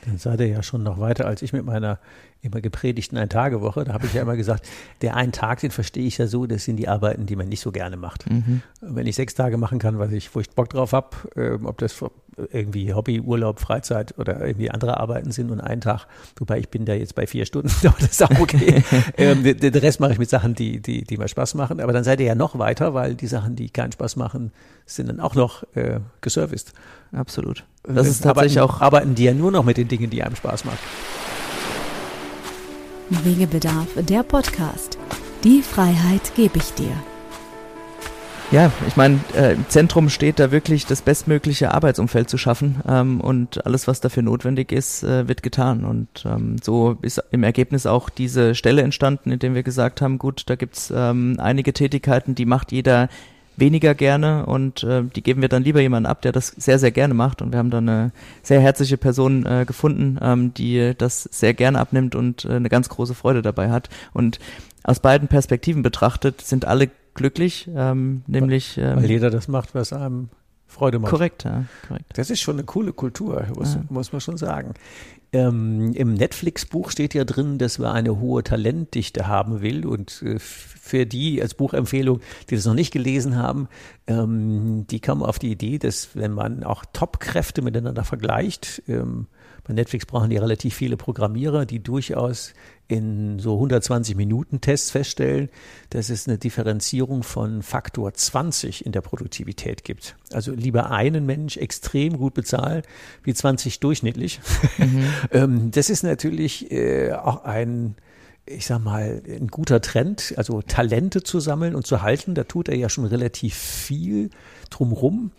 [0.05, 1.99] Dann seid ihr ja schon noch weiter als ich mit meiner
[2.41, 3.83] immer gepredigten Ein-Tage-Woche.
[3.83, 4.67] Da habe ich ja immer gesagt,
[5.01, 7.61] der einen Tag, den verstehe ich ja so, das sind die Arbeiten, die man nicht
[7.61, 8.29] so gerne macht.
[8.29, 8.61] Mhm.
[8.79, 11.77] Wenn ich sechs Tage machen kann, was ich, wo ich Bock drauf habe, äh, ob
[11.79, 11.93] das
[12.51, 16.05] irgendwie Hobby, Urlaub, Freizeit oder irgendwie andere Arbeiten sind und einen Tag,
[16.37, 18.83] wobei ich bin da jetzt bei vier Stunden, aber das ist auch okay.
[19.17, 21.79] ähm, den, Rest mache ich mit Sachen, die, die, die mir Spaß machen.
[21.79, 24.51] Aber dann seid ihr ja noch weiter, weil die Sachen, die keinen Spaß machen,
[24.85, 26.73] sind dann auch noch äh, geserviced.
[27.11, 27.63] Absolut.
[27.83, 28.81] Das ist tatsächlich arbeiten, auch.
[28.81, 30.77] Arbeiten die ja nur noch mit den Dingen, die einem Spaß machen.
[33.09, 34.97] Wegebedarf, der Podcast.
[35.43, 36.91] Die Freiheit gebe ich dir.
[38.49, 43.19] Ja, ich meine, äh, im Zentrum steht da wirklich das bestmögliche Arbeitsumfeld zu schaffen ähm,
[43.19, 45.83] und alles, was dafür notwendig ist, äh, wird getan.
[45.83, 50.17] Und ähm, so ist im Ergebnis auch diese Stelle entstanden, in dem wir gesagt haben,
[50.17, 53.09] gut, da gibt's ähm, einige Tätigkeiten, die macht jeder
[53.57, 56.91] weniger gerne und äh, die geben wir dann lieber jemanden ab, der das sehr, sehr
[56.91, 57.41] gerne macht.
[57.41, 58.11] Und wir haben dann eine
[58.43, 62.87] sehr herzliche Person äh, gefunden, ähm, die das sehr gerne abnimmt und äh, eine ganz
[62.87, 63.89] große Freude dabei hat.
[64.13, 64.39] Und
[64.83, 68.77] aus beiden Perspektiven betrachtet sind alle glücklich, ähm, nämlich.
[68.77, 70.29] Ähm, Weil jeder das macht, was einem
[70.67, 71.11] Freude macht.
[71.11, 72.05] Korrekt, ja, korrekt.
[72.15, 73.83] Das ist schon eine coole Kultur, muss, ja.
[73.89, 74.73] muss man schon sagen.
[75.33, 79.85] Ähm, Im Netflix-Buch steht ja drin, dass man eine hohe Talentdichte haben will.
[79.85, 83.67] Und äh, für die als Buchempfehlung, die das noch nicht gelesen haben,
[84.07, 89.27] ähm, die kommen auf die Idee, dass wenn man auch Top-Kräfte miteinander vergleicht, ähm,
[89.67, 92.53] bei Netflix brauchen die relativ viele Programmierer, die durchaus
[92.87, 95.49] in so 120 Minuten Tests feststellen,
[95.89, 100.15] dass es eine Differenzierung von Faktor 20 in der Produktivität gibt.
[100.31, 102.83] Also lieber einen Mensch extrem gut bezahlen,
[103.23, 104.39] wie 20 durchschnittlich.
[104.77, 105.03] Mhm.
[105.31, 107.95] Ähm, das ist natürlich äh, auch ein
[108.45, 112.33] ich sag mal, ein guter Trend, also Talente zu sammeln und zu halten.
[112.33, 114.29] Da tut er ja schon relativ viel
[114.69, 115.31] drumrum.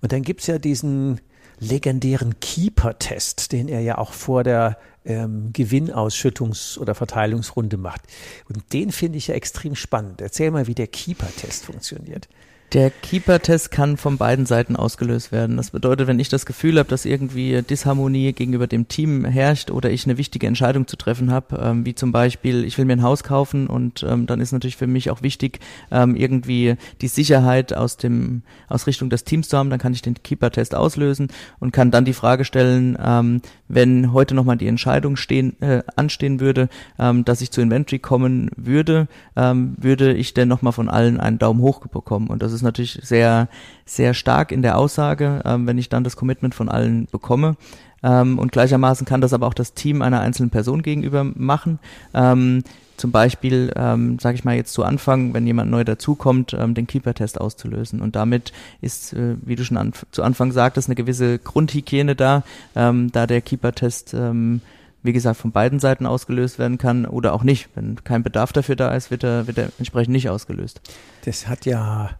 [0.00, 1.20] Und dann gibt's ja diesen
[1.58, 8.02] legendären Keeper-Test, den er ja auch vor der ähm, Gewinnausschüttungs- oder Verteilungsrunde macht.
[8.48, 10.20] Und den finde ich ja extrem spannend.
[10.20, 12.28] Erzähl mal, wie der Keeper-Test funktioniert.
[12.72, 15.56] Der Keeper-Test kann von beiden Seiten ausgelöst werden.
[15.56, 19.90] Das bedeutet, wenn ich das Gefühl habe, dass irgendwie Disharmonie gegenüber dem Team herrscht oder
[19.90, 23.02] ich eine wichtige Entscheidung zu treffen habe, ähm, wie zum Beispiel, ich will mir ein
[23.02, 25.60] Haus kaufen und ähm, dann ist natürlich für mich auch wichtig,
[25.92, 30.02] ähm, irgendwie die Sicherheit aus dem aus Richtung des Teams zu haben, dann kann ich
[30.02, 31.28] den Keeper-Test auslösen
[31.60, 36.40] und kann dann die Frage stellen, ähm, wenn heute nochmal die Entscheidung stehen, äh, anstehen
[36.40, 41.20] würde, ähm, dass ich zu Inventory kommen würde, ähm, würde ich denn nochmal von allen
[41.20, 42.28] einen Daumen hoch bekommen.
[42.28, 43.48] Und das ist natürlich sehr,
[43.84, 47.56] sehr stark in der Aussage, ähm, wenn ich dann das Commitment von allen bekomme.
[48.02, 51.78] Ähm, und gleichermaßen kann das aber auch das Team einer einzelnen Person gegenüber machen.
[52.12, 52.62] Ähm,
[52.96, 56.86] zum Beispiel, ähm, sage ich mal jetzt zu Anfang, wenn jemand neu dazukommt, ähm, den
[56.86, 58.00] Keeper-Test auszulösen.
[58.00, 62.44] Und damit ist, äh, wie du schon an, zu Anfang sagtest, eine gewisse Grundhygiene da,
[62.76, 64.60] ähm, da der Keeper-Test ähm,
[65.04, 67.68] wie gesagt, von beiden Seiten ausgelöst werden kann oder auch nicht.
[67.74, 70.80] Wenn kein Bedarf dafür da ist, wird er, wird er entsprechend nicht ausgelöst.
[71.26, 72.10] Das hat ja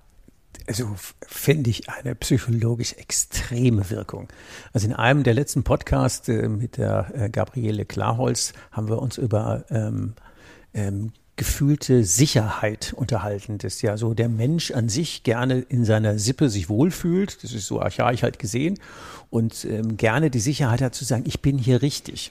[0.67, 0.95] also
[1.27, 4.29] finde ich eine psychologisch extreme Wirkung.
[4.73, 9.19] Also in einem der letzten Podcasts äh, mit der äh, Gabriele Klarholz haben wir uns
[9.19, 10.15] über ähm,
[10.73, 16.49] ähm, gefühlte Sicherheit unterhalten, dass ja so der Mensch an sich gerne in seiner Sippe
[16.49, 18.79] sich wohlfühlt, das ist so archaisch halt gesehen,
[19.35, 22.31] und ähm, gerne die Sicherheit hat zu sagen, ich bin hier richtig.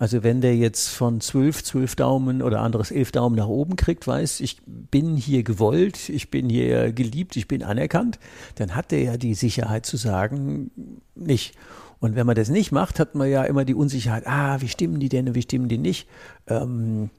[0.00, 4.04] Also wenn der jetzt von zwölf, zwölf Daumen oder anderes elf Daumen nach oben kriegt,
[4.08, 8.18] weiß, ich bin hier gewollt, ich bin hier geliebt, ich bin anerkannt,
[8.56, 10.72] dann hat der ja die Sicherheit zu sagen,
[11.14, 11.54] nicht.
[12.00, 14.98] Und wenn man das nicht macht, hat man ja immer die Unsicherheit, ah, wie stimmen
[14.98, 16.08] die denn, wie stimmen die nicht?
[16.48, 17.10] Ähm,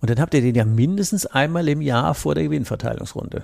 [0.00, 3.42] und dann habt ihr den ja mindestens einmal im Jahr vor der Gewinnverteilungsrunde.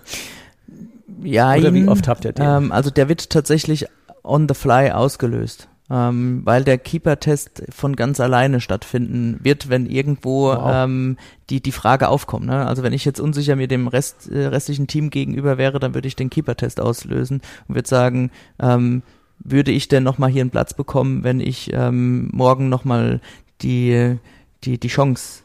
[1.25, 2.47] Ja, Oder wie oft habt ihr den?
[2.47, 3.87] Ähm, also der wird tatsächlich
[4.23, 5.69] on the fly ausgelöst.
[5.91, 10.71] Ähm, weil der Keeper-Test von ganz alleine stattfinden wird, wenn irgendwo wow.
[10.73, 11.19] ähm,
[11.51, 12.47] die, die Frage aufkommt.
[12.47, 12.67] Ne?
[12.67, 16.09] Also wenn ich jetzt unsicher mir dem Rest, äh, restlichen Team gegenüber wäre, dann würde
[16.09, 19.03] ich den Keeper-Test auslösen und würde sagen, ähm,
[19.39, 23.21] würde ich denn nochmal hier einen Platz bekommen, wenn ich ähm, morgen nochmal
[23.61, 24.19] die,
[24.65, 25.43] die, die Chance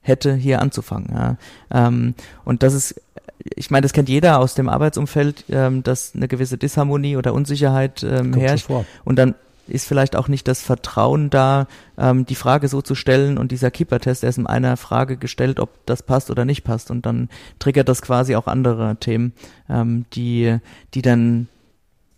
[0.00, 1.08] hätte, hier anzufangen.
[1.12, 1.36] Ja.
[1.70, 3.00] Ähm, und das ist,
[3.38, 8.02] ich meine, das kennt jeder aus dem Arbeitsumfeld, ähm, dass eine gewisse Disharmonie oder Unsicherheit
[8.02, 8.68] ähm, herrscht.
[9.04, 9.34] Und dann
[9.68, 11.66] ist vielleicht auch nicht das Vertrauen da,
[11.98, 15.60] ähm, die Frage so zu stellen und dieser Keeper-Test, der ist in einer Frage gestellt,
[15.60, 19.32] ob das passt oder nicht passt und dann triggert das quasi auch andere Themen,
[19.68, 20.58] ähm, die,
[20.94, 21.48] die dann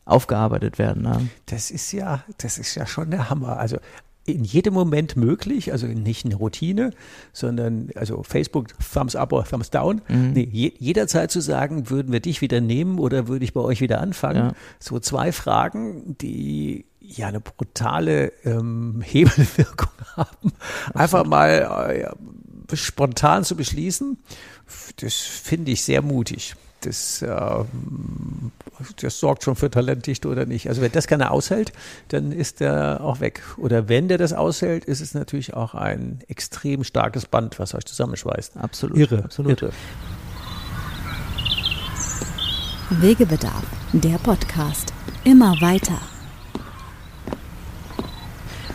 [0.04, 1.04] aufgearbeitet werden.
[1.04, 1.20] Ja.
[1.46, 3.58] Das ist ja, das ist ja schon der Hammer.
[3.58, 3.78] Also
[4.32, 6.90] in jedem Moment möglich, also nicht eine Routine,
[7.32, 10.02] sondern also Facebook Thumbs up oder Thumbs down.
[10.08, 10.32] Mhm.
[10.32, 13.80] Nee, je, jederzeit zu sagen, würden wir dich wieder nehmen oder würde ich bei euch
[13.80, 14.50] wieder anfangen?
[14.50, 14.52] Ja.
[14.78, 20.52] So zwei Fragen, die ja eine brutale ähm, Hebelwirkung haben.
[20.94, 22.14] Einfach mal
[22.70, 24.18] äh, spontan zu beschließen,
[25.00, 27.64] das finde ich sehr mutig das, äh,
[29.00, 30.68] das sorgt schon für Talentdichte oder nicht.
[30.68, 31.72] Also wenn das keiner aushält,
[32.08, 33.42] dann ist der auch weg.
[33.56, 37.84] Oder wenn der das aushält, ist es natürlich auch ein extrem starkes Band, was euch
[37.84, 38.56] zusammenschweißt.
[38.56, 38.96] Absolut.
[38.98, 39.24] Irre.
[39.24, 39.62] Absolut.
[39.62, 39.72] Irre.
[42.90, 44.94] Wegebedarf, der Podcast.
[45.24, 45.98] Immer weiter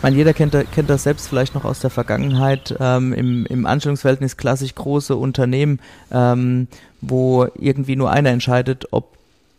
[0.04, 4.36] meine, jeder kennt, kennt das selbst vielleicht noch aus der Vergangenheit, ähm, im, im Anstellungsverhältnis
[4.36, 5.80] klassisch große Unternehmen,
[6.12, 6.68] ähm,
[7.08, 9.14] wo irgendwie nur einer entscheidet, ob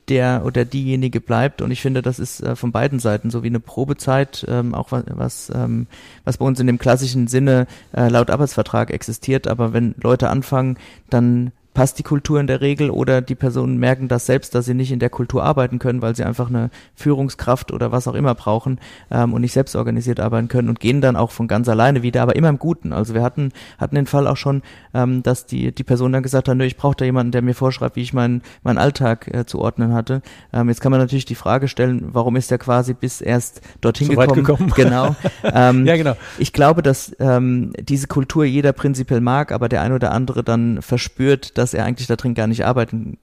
[0.10, 1.62] der oder diejenige bleibt.
[1.62, 4.92] Und ich finde, das ist äh, von beiden Seiten so wie eine Probezeit, ähm, auch
[4.92, 5.88] was, was, ähm,
[6.24, 9.48] was bei uns in dem klassischen Sinne äh, laut Arbeitsvertrag existiert.
[9.48, 10.78] Aber wenn Leute anfangen,
[11.10, 14.74] dann passt die Kultur in der Regel oder die Personen merken das selbst, dass sie
[14.74, 18.34] nicht in der Kultur arbeiten können, weil sie einfach eine Führungskraft oder was auch immer
[18.34, 18.80] brauchen
[19.12, 22.24] ähm, und nicht selbst organisiert arbeiten können und gehen dann auch von ganz alleine wieder,
[22.24, 22.94] aber immer im Guten.
[22.94, 26.48] Also wir hatten hatten den Fall auch schon, ähm, dass die die Person dann gesagt
[26.48, 29.46] hat, nö, ich brauche da jemanden, der mir vorschreibt, wie ich meinen meinen Alltag äh,
[29.46, 30.22] zu ordnen hatte.
[30.54, 34.08] Ähm, jetzt kann man natürlich die Frage stellen, warum ist er quasi bis erst dorthin
[34.08, 34.44] so gekommen?
[34.44, 34.72] gekommen?
[34.76, 35.16] Genau.
[35.44, 36.16] ähm, ja, genau.
[36.38, 40.82] Ich glaube, dass ähm, diese Kultur jeder prinzipiell mag, aber der ein oder andere dann
[40.82, 43.18] verspürt, dass dass er eigentlich da drin gar nicht arbeiten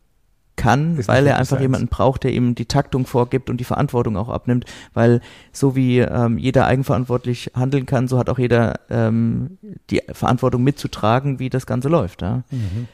[0.56, 4.16] kann, ist weil er einfach jemanden braucht, der ihm die Taktung vorgibt und die Verantwortung
[4.16, 5.20] auch abnimmt, weil
[5.52, 9.58] so wie ähm, jeder eigenverantwortlich handeln kann, so hat auch jeder ähm,
[9.90, 12.22] die Verantwortung mitzutragen, wie das Ganze läuft.
[12.22, 12.42] Ja.
[12.50, 12.88] Mhm.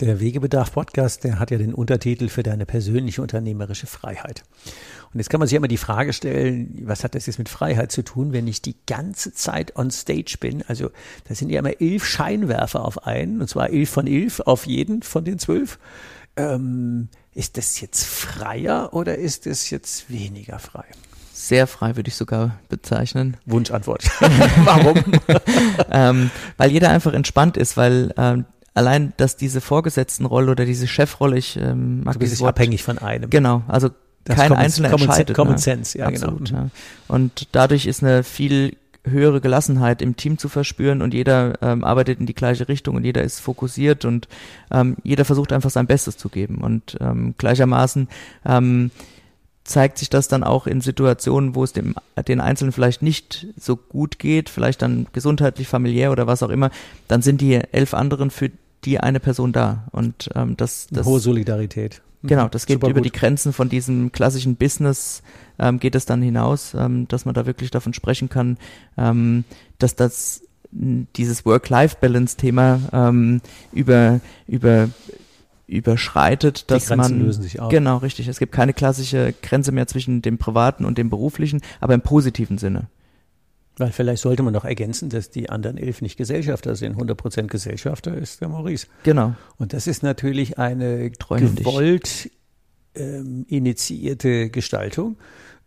[0.00, 4.42] Der Wegebedarf Podcast, der hat ja den Untertitel für deine persönliche unternehmerische Freiheit.
[5.12, 7.90] Und jetzt kann man sich immer die Frage stellen, was hat das jetzt mit Freiheit
[7.90, 10.62] zu tun, wenn ich die ganze Zeit on stage bin?
[10.68, 10.90] Also
[11.28, 15.02] da sind ja immer elf Scheinwerfer auf einen, und zwar elf von elf auf jeden
[15.02, 15.78] von den zwölf.
[16.36, 20.84] Ähm, ist das jetzt freier oder ist das jetzt weniger frei?
[21.40, 23.36] sehr frei, würde ich sogar bezeichnen.
[23.46, 24.04] Wunschantwort.
[24.64, 25.02] Warum?
[25.90, 28.44] ähm, weil jeder einfach entspannt ist, weil ähm,
[28.74, 32.98] allein, dass diese Vorgesetztenrolle oder diese Chefrolle, ich ähm, mag du bist Wort, abhängig von
[32.98, 33.30] einem.
[33.30, 33.96] Genau, also das
[34.34, 35.36] kein Common, Einzelner Common entscheidet.
[35.36, 35.58] Common ne?
[35.58, 36.60] Sense, ja Absolut, genau.
[36.60, 36.70] Ja.
[37.08, 42.20] Und dadurch ist eine viel höhere Gelassenheit im Team zu verspüren und jeder ähm, arbeitet
[42.20, 44.28] in die gleiche Richtung und jeder ist fokussiert und
[44.70, 48.08] ähm, jeder versucht einfach sein Bestes zu geben und ähm, gleichermaßen
[48.44, 48.90] ähm,
[49.64, 51.94] zeigt sich das dann auch in Situationen, wo es dem
[52.28, 56.70] den Einzelnen vielleicht nicht so gut geht, vielleicht dann gesundheitlich, familiär oder was auch immer,
[57.08, 58.50] dann sind die elf anderen für
[58.84, 62.02] die eine Person da und ähm, das, das hohe Solidarität.
[62.22, 63.06] Genau, das geht Super über gut.
[63.06, 65.22] die Grenzen von diesem klassischen Business,
[65.58, 68.58] ähm, geht es dann hinaus, ähm, dass man da wirklich davon sprechen kann,
[68.98, 69.44] ähm,
[69.78, 73.40] dass das dieses Work-Life-Balance-Thema ähm,
[73.72, 74.88] über, über
[75.66, 77.70] überschreitet, dass die Grenzen man lösen sich auf.
[77.70, 78.26] genau richtig.
[78.26, 82.58] Es gibt keine klassische Grenze mehr zwischen dem privaten und dem beruflichen, aber im positiven
[82.58, 82.88] Sinne.
[83.80, 86.96] Weil vielleicht sollte man noch ergänzen, dass die anderen elf nicht Gesellschafter sind.
[86.96, 88.86] 100% Gesellschafter ist der Maurice.
[89.04, 89.34] Genau.
[89.56, 92.30] Und das ist natürlich eine gewollt
[92.94, 95.16] ähm, initiierte Gestaltung.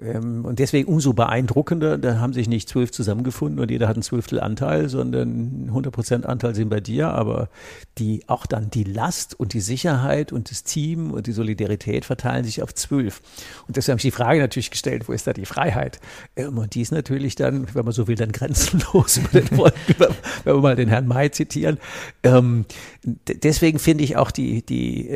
[0.03, 4.03] Ähm, und deswegen umso beeindruckender, da haben sich nicht zwölf zusammengefunden und jeder hat einen
[4.03, 7.49] Zwölftel Anteil, sondern 100 Prozent Anteil sind bei dir, aber
[7.97, 12.43] die, auch dann die Last und die Sicherheit und das Team und die Solidarität verteilen
[12.43, 13.21] sich auf zwölf.
[13.67, 15.99] Und deshalb habe ich die Frage natürlich gestellt, wo ist da die Freiheit?
[16.35, 20.75] Ähm, und die ist natürlich dann, wenn man so will, dann grenzenlos, wenn wir mal
[20.75, 21.77] den Herrn May zitieren.
[22.23, 22.65] Ähm,
[23.03, 25.09] deswegen finde ich auch die, die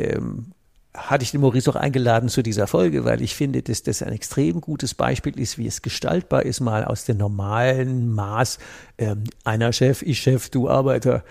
[0.94, 4.12] hatte ich den Maurice auch eingeladen zu dieser Folge, weil ich finde, dass das ein
[4.12, 8.58] extrem gutes Beispiel ist, wie es gestaltbar ist, mal aus dem normalen Maß,
[8.98, 11.24] ähm, einer Chef, ich Chef, du Arbeiter.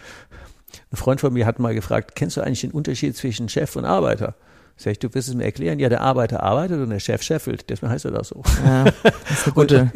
[0.91, 3.86] Ein Freund von mir hat mal gefragt, kennst du eigentlich den Unterschied zwischen Chef und
[3.86, 4.36] Arbeiter?
[4.80, 5.80] Sag ich, du wirst es mir erklären.
[5.80, 7.67] Ja, der Arbeiter arbeitet und der Chef scheffelt.
[7.70, 8.43] Deswegen heißt er das so.
[8.63, 9.48] Ja, das.
[9.56, 9.91] Und, und,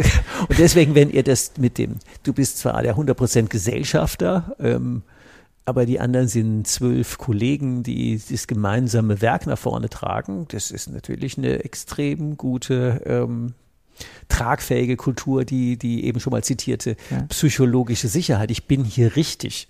[0.58, 5.04] deswegen, wenn ihr das mit dem, du bist zwar der 100% Gesellschafter, ähm,
[5.66, 10.46] aber die anderen sind zwölf Kollegen, die das gemeinsame Werk nach vorne tragen.
[10.50, 13.54] Das ist natürlich eine extrem gute ähm,
[14.28, 17.24] tragfähige Kultur, die, die eben schon mal zitierte ja.
[17.30, 18.52] psychologische Sicherheit.
[18.52, 19.68] Ich bin hier richtig.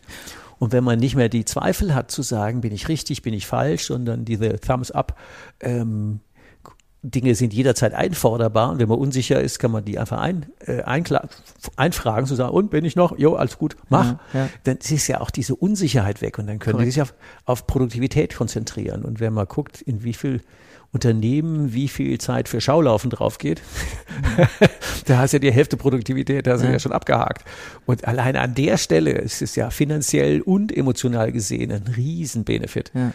[0.60, 3.48] Und wenn man nicht mehr die Zweifel hat zu sagen, bin ich richtig, bin ich
[3.48, 5.18] falsch, sondern diese Thumbs up
[5.60, 6.20] ähm,
[7.04, 10.84] Dinge sind jederzeit einforderbar und wenn man unsicher ist, kann man die einfach ein, äh,
[10.84, 13.18] einfragen, zu sagen, und bin ich noch?
[13.18, 14.18] Jo, alles gut, mach.
[14.34, 14.50] Ja, ja.
[14.66, 16.88] Dann ist ja auch diese Unsicherheit weg und dann können Correct.
[16.88, 19.04] die sich auf, auf Produktivität konzentrieren.
[19.04, 20.42] Und wenn man guckt, in wie viel
[20.94, 23.62] Unternehmen wie viel Zeit für Schaulaufen drauf geht,
[25.06, 26.74] da hast du ja die Hälfte Produktivität, da sind ja.
[26.74, 27.46] ja schon abgehakt.
[27.86, 32.92] Und allein an der Stelle ist es ja finanziell und emotional gesehen ein Riesenbenefit.
[32.94, 33.12] Ja.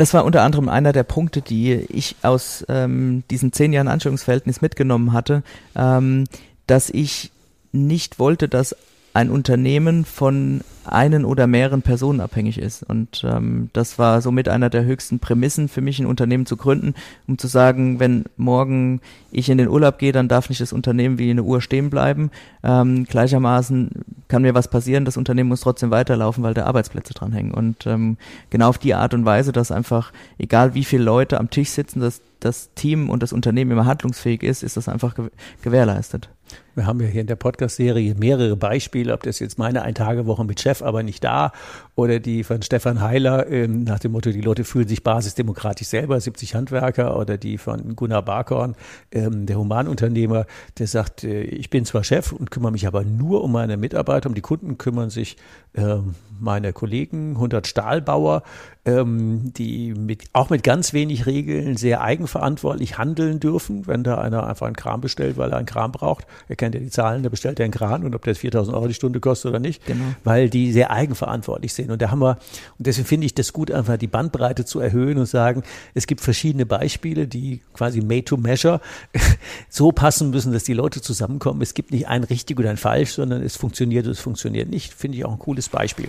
[0.00, 4.62] Das war unter anderem einer der Punkte, die ich aus ähm, diesen zehn Jahren Anstellungsverhältnis
[4.62, 5.42] mitgenommen hatte,
[5.76, 6.24] ähm,
[6.66, 7.30] dass ich
[7.72, 8.74] nicht wollte, dass
[9.12, 12.82] ein Unternehmen von einen oder mehreren Personen abhängig ist.
[12.82, 16.94] Und ähm, das war somit einer der höchsten Prämissen für mich, ein Unternehmen zu gründen,
[17.28, 21.18] um zu sagen, wenn morgen ich in den Urlaub gehe, dann darf nicht das Unternehmen
[21.18, 22.30] wie eine Uhr stehen bleiben.
[22.62, 23.90] Ähm, gleichermaßen
[24.30, 27.52] kann mir was passieren, das Unternehmen muss trotzdem weiterlaufen, weil da Arbeitsplätze dranhängen.
[27.52, 28.16] Und ähm,
[28.48, 32.00] genau auf die Art und Weise, dass einfach, egal wie viele Leute am Tisch sitzen,
[32.00, 35.14] dass das Team und das Unternehmen immer handlungsfähig ist, ist das einfach
[35.62, 36.30] gewährleistet.
[36.74, 40.60] Wir haben ja hier in der Podcast-Serie mehrere Beispiele, ob das jetzt meine Ein-Tage-Woche mit
[40.60, 41.52] Chef, aber nicht da,
[41.94, 46.20] oder die von Stefan Heiler ähm, nach dem Motto, die Leute fühlen sich basisdemokratisch selber,
[46.20, 48.76] 70 Handwerker, oder die von Gunnar Barkhorn,
[49.10, 50.46] ähm, der Humanunternehmer,
[50.78, 54.28] der sagt, äh, ich bin zwar Chef und kümmere mich aber nur um meine Mitarbeiter,
[54.28, 55.36] um die Kunden kümmern sich
[55.74, 58.42] ähm, meine Kollegen, 100 Stahlbauer,
[58.86, 64.66] die mit, auch mit ganz wenig Regeln sehr eigenverantwortlich handeln dürfen, wenn da einer einfach
[64.66, 66.26] einen Kram bestellt, weil er einen Kram braucht.
[66.48, 68.88] Er kennt ja die Zahlen, der bestellt ja einen Kran und ob der 4000 Euro
[68.88, 70.04] die Stunde kostet oder nicht, genau.
[70.24, 71.90] weil die sehr eigenverantwortlich sind.
[71.90, 72.38] Und da haben wir,
[72.78, 75.62] und deswegen finde ich das gut, einfach die Bandbreite zu erhöhen und sagen,
[75.94, 78.80] es gibt verschiedene Beispiele, die quasi made to measure
[79.68, 81.62] so passen müssen, dass die Leute zusammenkommen.
[81.62, 84.94] Es gibt nicht ein richtig oder ein falsch, sondern es funktioniert oder es funktioniert nicht.
[84.94, 86.08] Finde ich auch ein cooles Beispiel.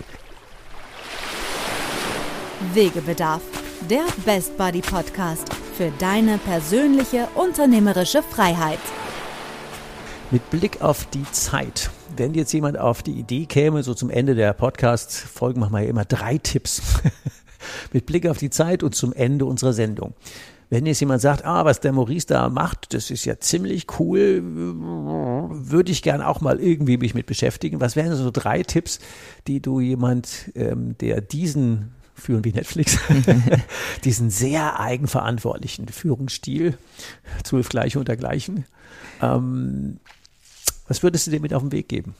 [2.74, 3.42] Wegebedarf,
[3.90, 8.80] der Best Buddy Podcast für deine persönliche unternehmerische Freiheit.
[10.30, 14.36] Mit Blick auf die Zeit, wenn jetzt jemand auf die Idee käme, so zum Ende
[14.36, 16.82] der Podcast-Folgen machen wir ja immer drei Tipps.
[17.94, 20.14] Mit Blick auf die Zeit und zum Ende unserer Sendung.
[20.70, 24.42] Wenn jetzt jemand sagt, ah, was der Maurice da macht, das ist ja ziemlich cool,
[24.44, 27.82] würde ich gern auch mal irgendwie mich mit beschäftigen.
[27.82, 29.00] Was wären so drei Tipps,
[29.48, 32.98] die du jemand, ähm, der diesen führen wie Netflix,
[34.04, 36.78] diesen sehr eigenverantwortlichen Führungsstil,
[37.44, 38.66] zwölf Gleiche Gleichen.
[39.22, 39.98] Ähm,
[40.88, 42.16] was würdest du dir mit auf den Weg geben?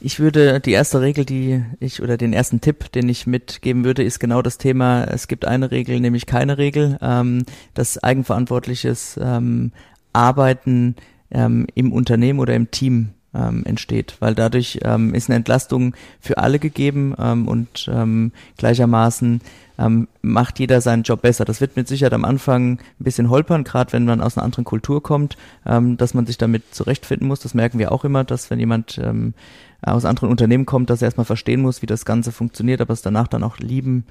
[0.00, 4.02] Ich würde die erste Regel, die ich oder den ersten Tipp, den ich mitgeben würde,
[4.02, 5.04] ist genau das Thema.
[5.04, 6.98] Es gibt eine Regel, nämlich keine Regel.
[7.00, 9.72] Ähm, das eigenverantwortliches ähm,
[10.12, 10.96] Arbeiten
[11.30, 16.38] ähm, im Unternehmen oder im Team ähm, entsteht, weil dadurch ähm, ist eine Entlastung für
[16.38, 19.40] alle gegeben ähm, und ähm, gleichermaßen
[19.78, 21.44] ähm, macht jeder seinen Job besser.
[21.44, 24.64] Das wird mit Sicherheit am Anfang ein bisschen holpern, gerade wenn man aus einer anderen
[24.64, 27.40] Kultur kommt, ähm, dass man sich damit zurechtfinden muss.
[27.40, 29.34] Das merken wir auch immer, dass wenn jemand ähm,
[29.82, 33.02] aus anderen Unternehmen kommt, dass er erstmal verstehen muss, wie das Ganze funktioniert, aber es
[33.02, 34.04] danach dann auch lieben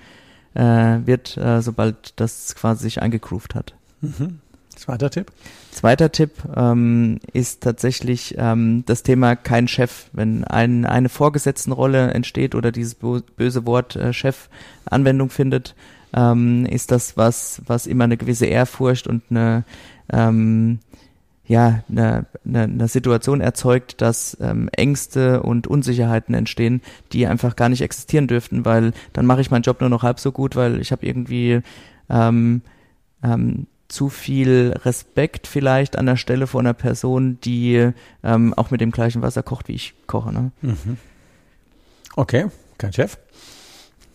[0.54, 3.74] äh, wird, äh, sobald das quasi sich eingegroovt hat.
[4.02, 4.40] Mhm.
[4.76, 5.32] Zweiter Tipp?
[5.72, 10.06] Zweiter Tipp ähm, ist tatsächlich ähm, das Thema kein Chef.
[10.14, 14.50] Wenn ein, eine Vorgesetztenrolle entsteht oder dieses böse Wort äh, Chef
[14.86, 15.76] Anwendung findet,
[16.14, 19.64] ähm, ist das was, was immer eine gewisse Ehrfurcht und eine
[20.12, 20.80] ähm,
[21.46, 27.68] ja, eine, eine, eine Situation erzeugt, dass ähm, Ängste und Unsicherheiten entstehen, die einfach gar
[27.68, 30.80] nicht existieren dürften, weil dann mache ich meinen Job nur noch halb so gut, weil
[30.80, 31.60] ich habe irgendwie
[32.10, 32.62] ähm,
[33.24, 37.92] ähm, zu viel Respekt vielleicht an der Stelle vor einer Person, die
[38.24, 40.34] ähm, auch mit dem gleichen Wasser kocht, wie ich koche.
[40.34, 40.52] Ne?
[40.62, 40.98] Mhm.
[42.16, 43.18] Okay, kein Chef.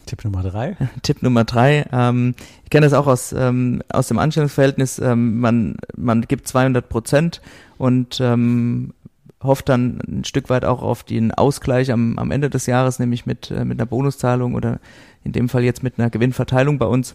[0.07, 0.77] Tipp Nummer drei.
[1.03, 1.87] Tipp Nummer drei.
[1.93, 4.99] Ähm, ich kenne das auch aus, ähm, aus dem Anstellungsverhältnis.
[4.99, 7.41] Ähm, man, man gibt 200 Prozent
[7.77, 8.95] und ähm,
[9.43, 13.27] hofft dann ein Stück weit auch auf den Ausgleich am, am Ende des Jahres, nämlich
[13.27, 14.81] mit, äh, mit einer Bonuszahlung oder
[15.23, 17.15] in dem Fall jetzt mit einer Gewinnverteilung bei uns.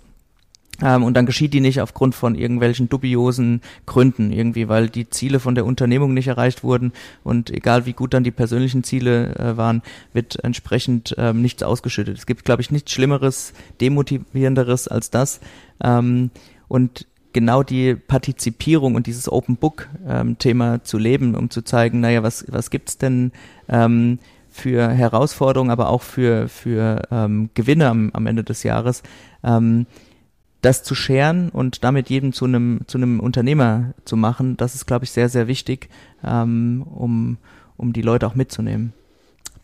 [0.81, 5.39] Ähm, und dann geschieht die nicht aufgrund von irgendwelchen dubiosen Gründen irgendwie, weil die Ziele
[5.39, 6.93] von der Unternehmung nicht erreicht wurden
[7.23, 12.17] und egal wie gut dann die persönlichen Ziele äh, waren, wird entsprechend ähm, nichts ausgeschüttet.
[12.17, 15.39] Es gibt, glaube ich, nichts Schlimmeres, demotivierenderes als das.
[15.83, 16.31] Ähm,
[16.67, 21.99] und genau die Partizipierung und dieses Open Book ähm, Thema zu leben, um zu zeigen,
[21.99, 23.31] naja, was, was gibt's denn
[23.67, 24.19] ähm,
[24.49, 29.01] für Herausforderungen, aber auch für, für ähm, Gewinne am, am Ende des Jahres.
[29.43, 29.87] Ähm,
[30.63, 34.85] das zu scheren und damit jedem zu einem zu einem Unternehmer zu machen, das ist,
[34.85, 35.89] glaube ich, sehr, sehr wichtig,
[36.23, 37.37] ähm, um,
[37.77, 38.93] um die Leute auch mitzunehmen.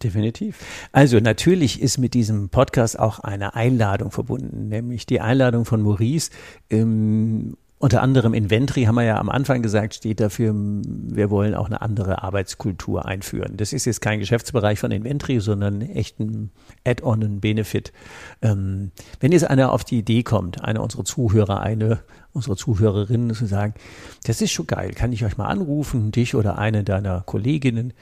[0.03, 0.59] Definitiv.
[0.91, 6.31] Also natürlich ist mit diesem Podcast auch eine Einladung verbunden, nämlich die Einladung von Maurice,
[6.69, 11.67] ähm, unter anderem Inventry haben wir ja am Anfang gesagt, steht dafür, wir wollen auch
[11.67, 13.55] eine andere Arbeitskultur einführen.
[13.55, 16.51] Das ist jetzt kein Geschäftsbereich von Inventry, sondern echt ein
[16.85, 17.93] Add-on, ein Benefit.
[18.41, 21.99] Ähm, wenn jetzt einer auf die Idee kommt, einer unserer Zuhörer, eine
[22.33, 23.73] unserer Zuhörerinnen zu sagen,
[24.25, 27.93] das ist schon geil, kann ich euch mal anrufen, dich oder eine deiner Kolleginnen,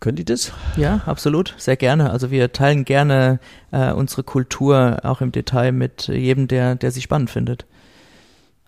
[0.00, 0.50] Könnt ihr das?
[0.76, 2.10] Ja, absolut, sehr gerne.
[2.10, 3.38] Also wir teilen gerne
[3.70, 7.66] äh, unsere Kultur auch im Detail mit jedem, der, der sie spannend findet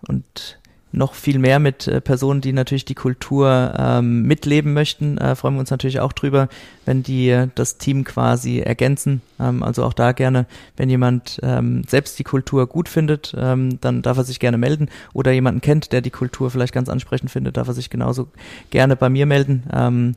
[0.09, 0.59] und
[0.95, 5.19] noch viel mehr mit äh, Personen, die natürlich die Kultur ähm, mitleben möchten.
[5.19, 6.49] Äh, freuen wir uns natürlich auch drüber,
[6.87, 9.21] wenn die äh, das Team quasi ergänzen.
[9.41, 10.47] Ähm, also auch da gerne,
[10.77, 14.89] wenn jemand ähm, selbst die Kultur gut findet, ähm, dann darf er sich gerne melden.
[15.13, 18.29] Oder jemanden kennt, der die Kultur vielleicht ganz ansprechend findet, darf er sich genauso
[18.71, 19.65] gerne bei mir melden.
[19.73, 20.15] Ähm,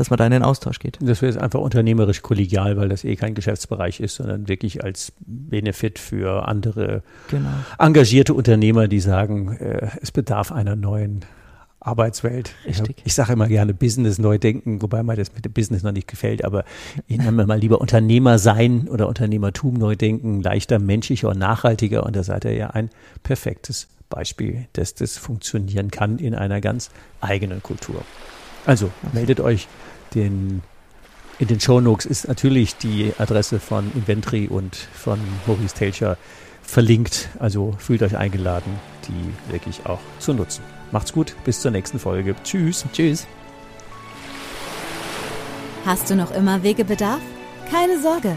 [0.00, 0.96] dass man da in den Austausch geht.
[1.02, 5.12] Das wäre jetzt einfach unternehmerisch kollegial, weil das eh kein Geschäftsbereich ist, sondern wirklich als
[5.18, 7.50] Benefit für andere genau.
[7.78, 11.26] engagierte Unternehmer, die sagen, äh, es bedarf einer neuen
[11.80, 12.54] Arbeitswelt.
[12.64, 12.96] Richtig.
[13.00, 15.92] Ich, ich sage immer gerne Business neu denken, wobei mir das mit dem Business noch
[15.92, 16.64] nicht gefällt, aber
[17.06, 22.06] ich nenne mal lieber Unternehmer sein oder Unternehmertum neu denken, leichter, menschlicher und nachhaltiger.
[22.06, 22.88] Und da seid ihr ja ein
[23.22, 26.90] perfektes Beispiel, dass das funktionieren kann in einer ganz
[27.20, 28.02] eigenen Kultur.
[28.66, 29.68] Also meldet euch.
[30.14, 30.62] Den,
[31.38, 36.16] in den Shownotes ist natürlich die Adresse von Inventry und von Maurice Telcher
[36.62, 37.28] verlinkt.
[37.38, 38.72] Also fühlt euch eingeladen,
[39.08, 40.62] die wirklich auch zu nutzen.
[40.92, 42.34] Macht's gut, bis zur nächsten Folge.
[42.42, 42.84] Tschüss.
[42.92, 43.26] Tschüss.
[45.86, 47.20] Hast du noch immer Wegebedarf?
[47.70, 48.36] Keine Sorge.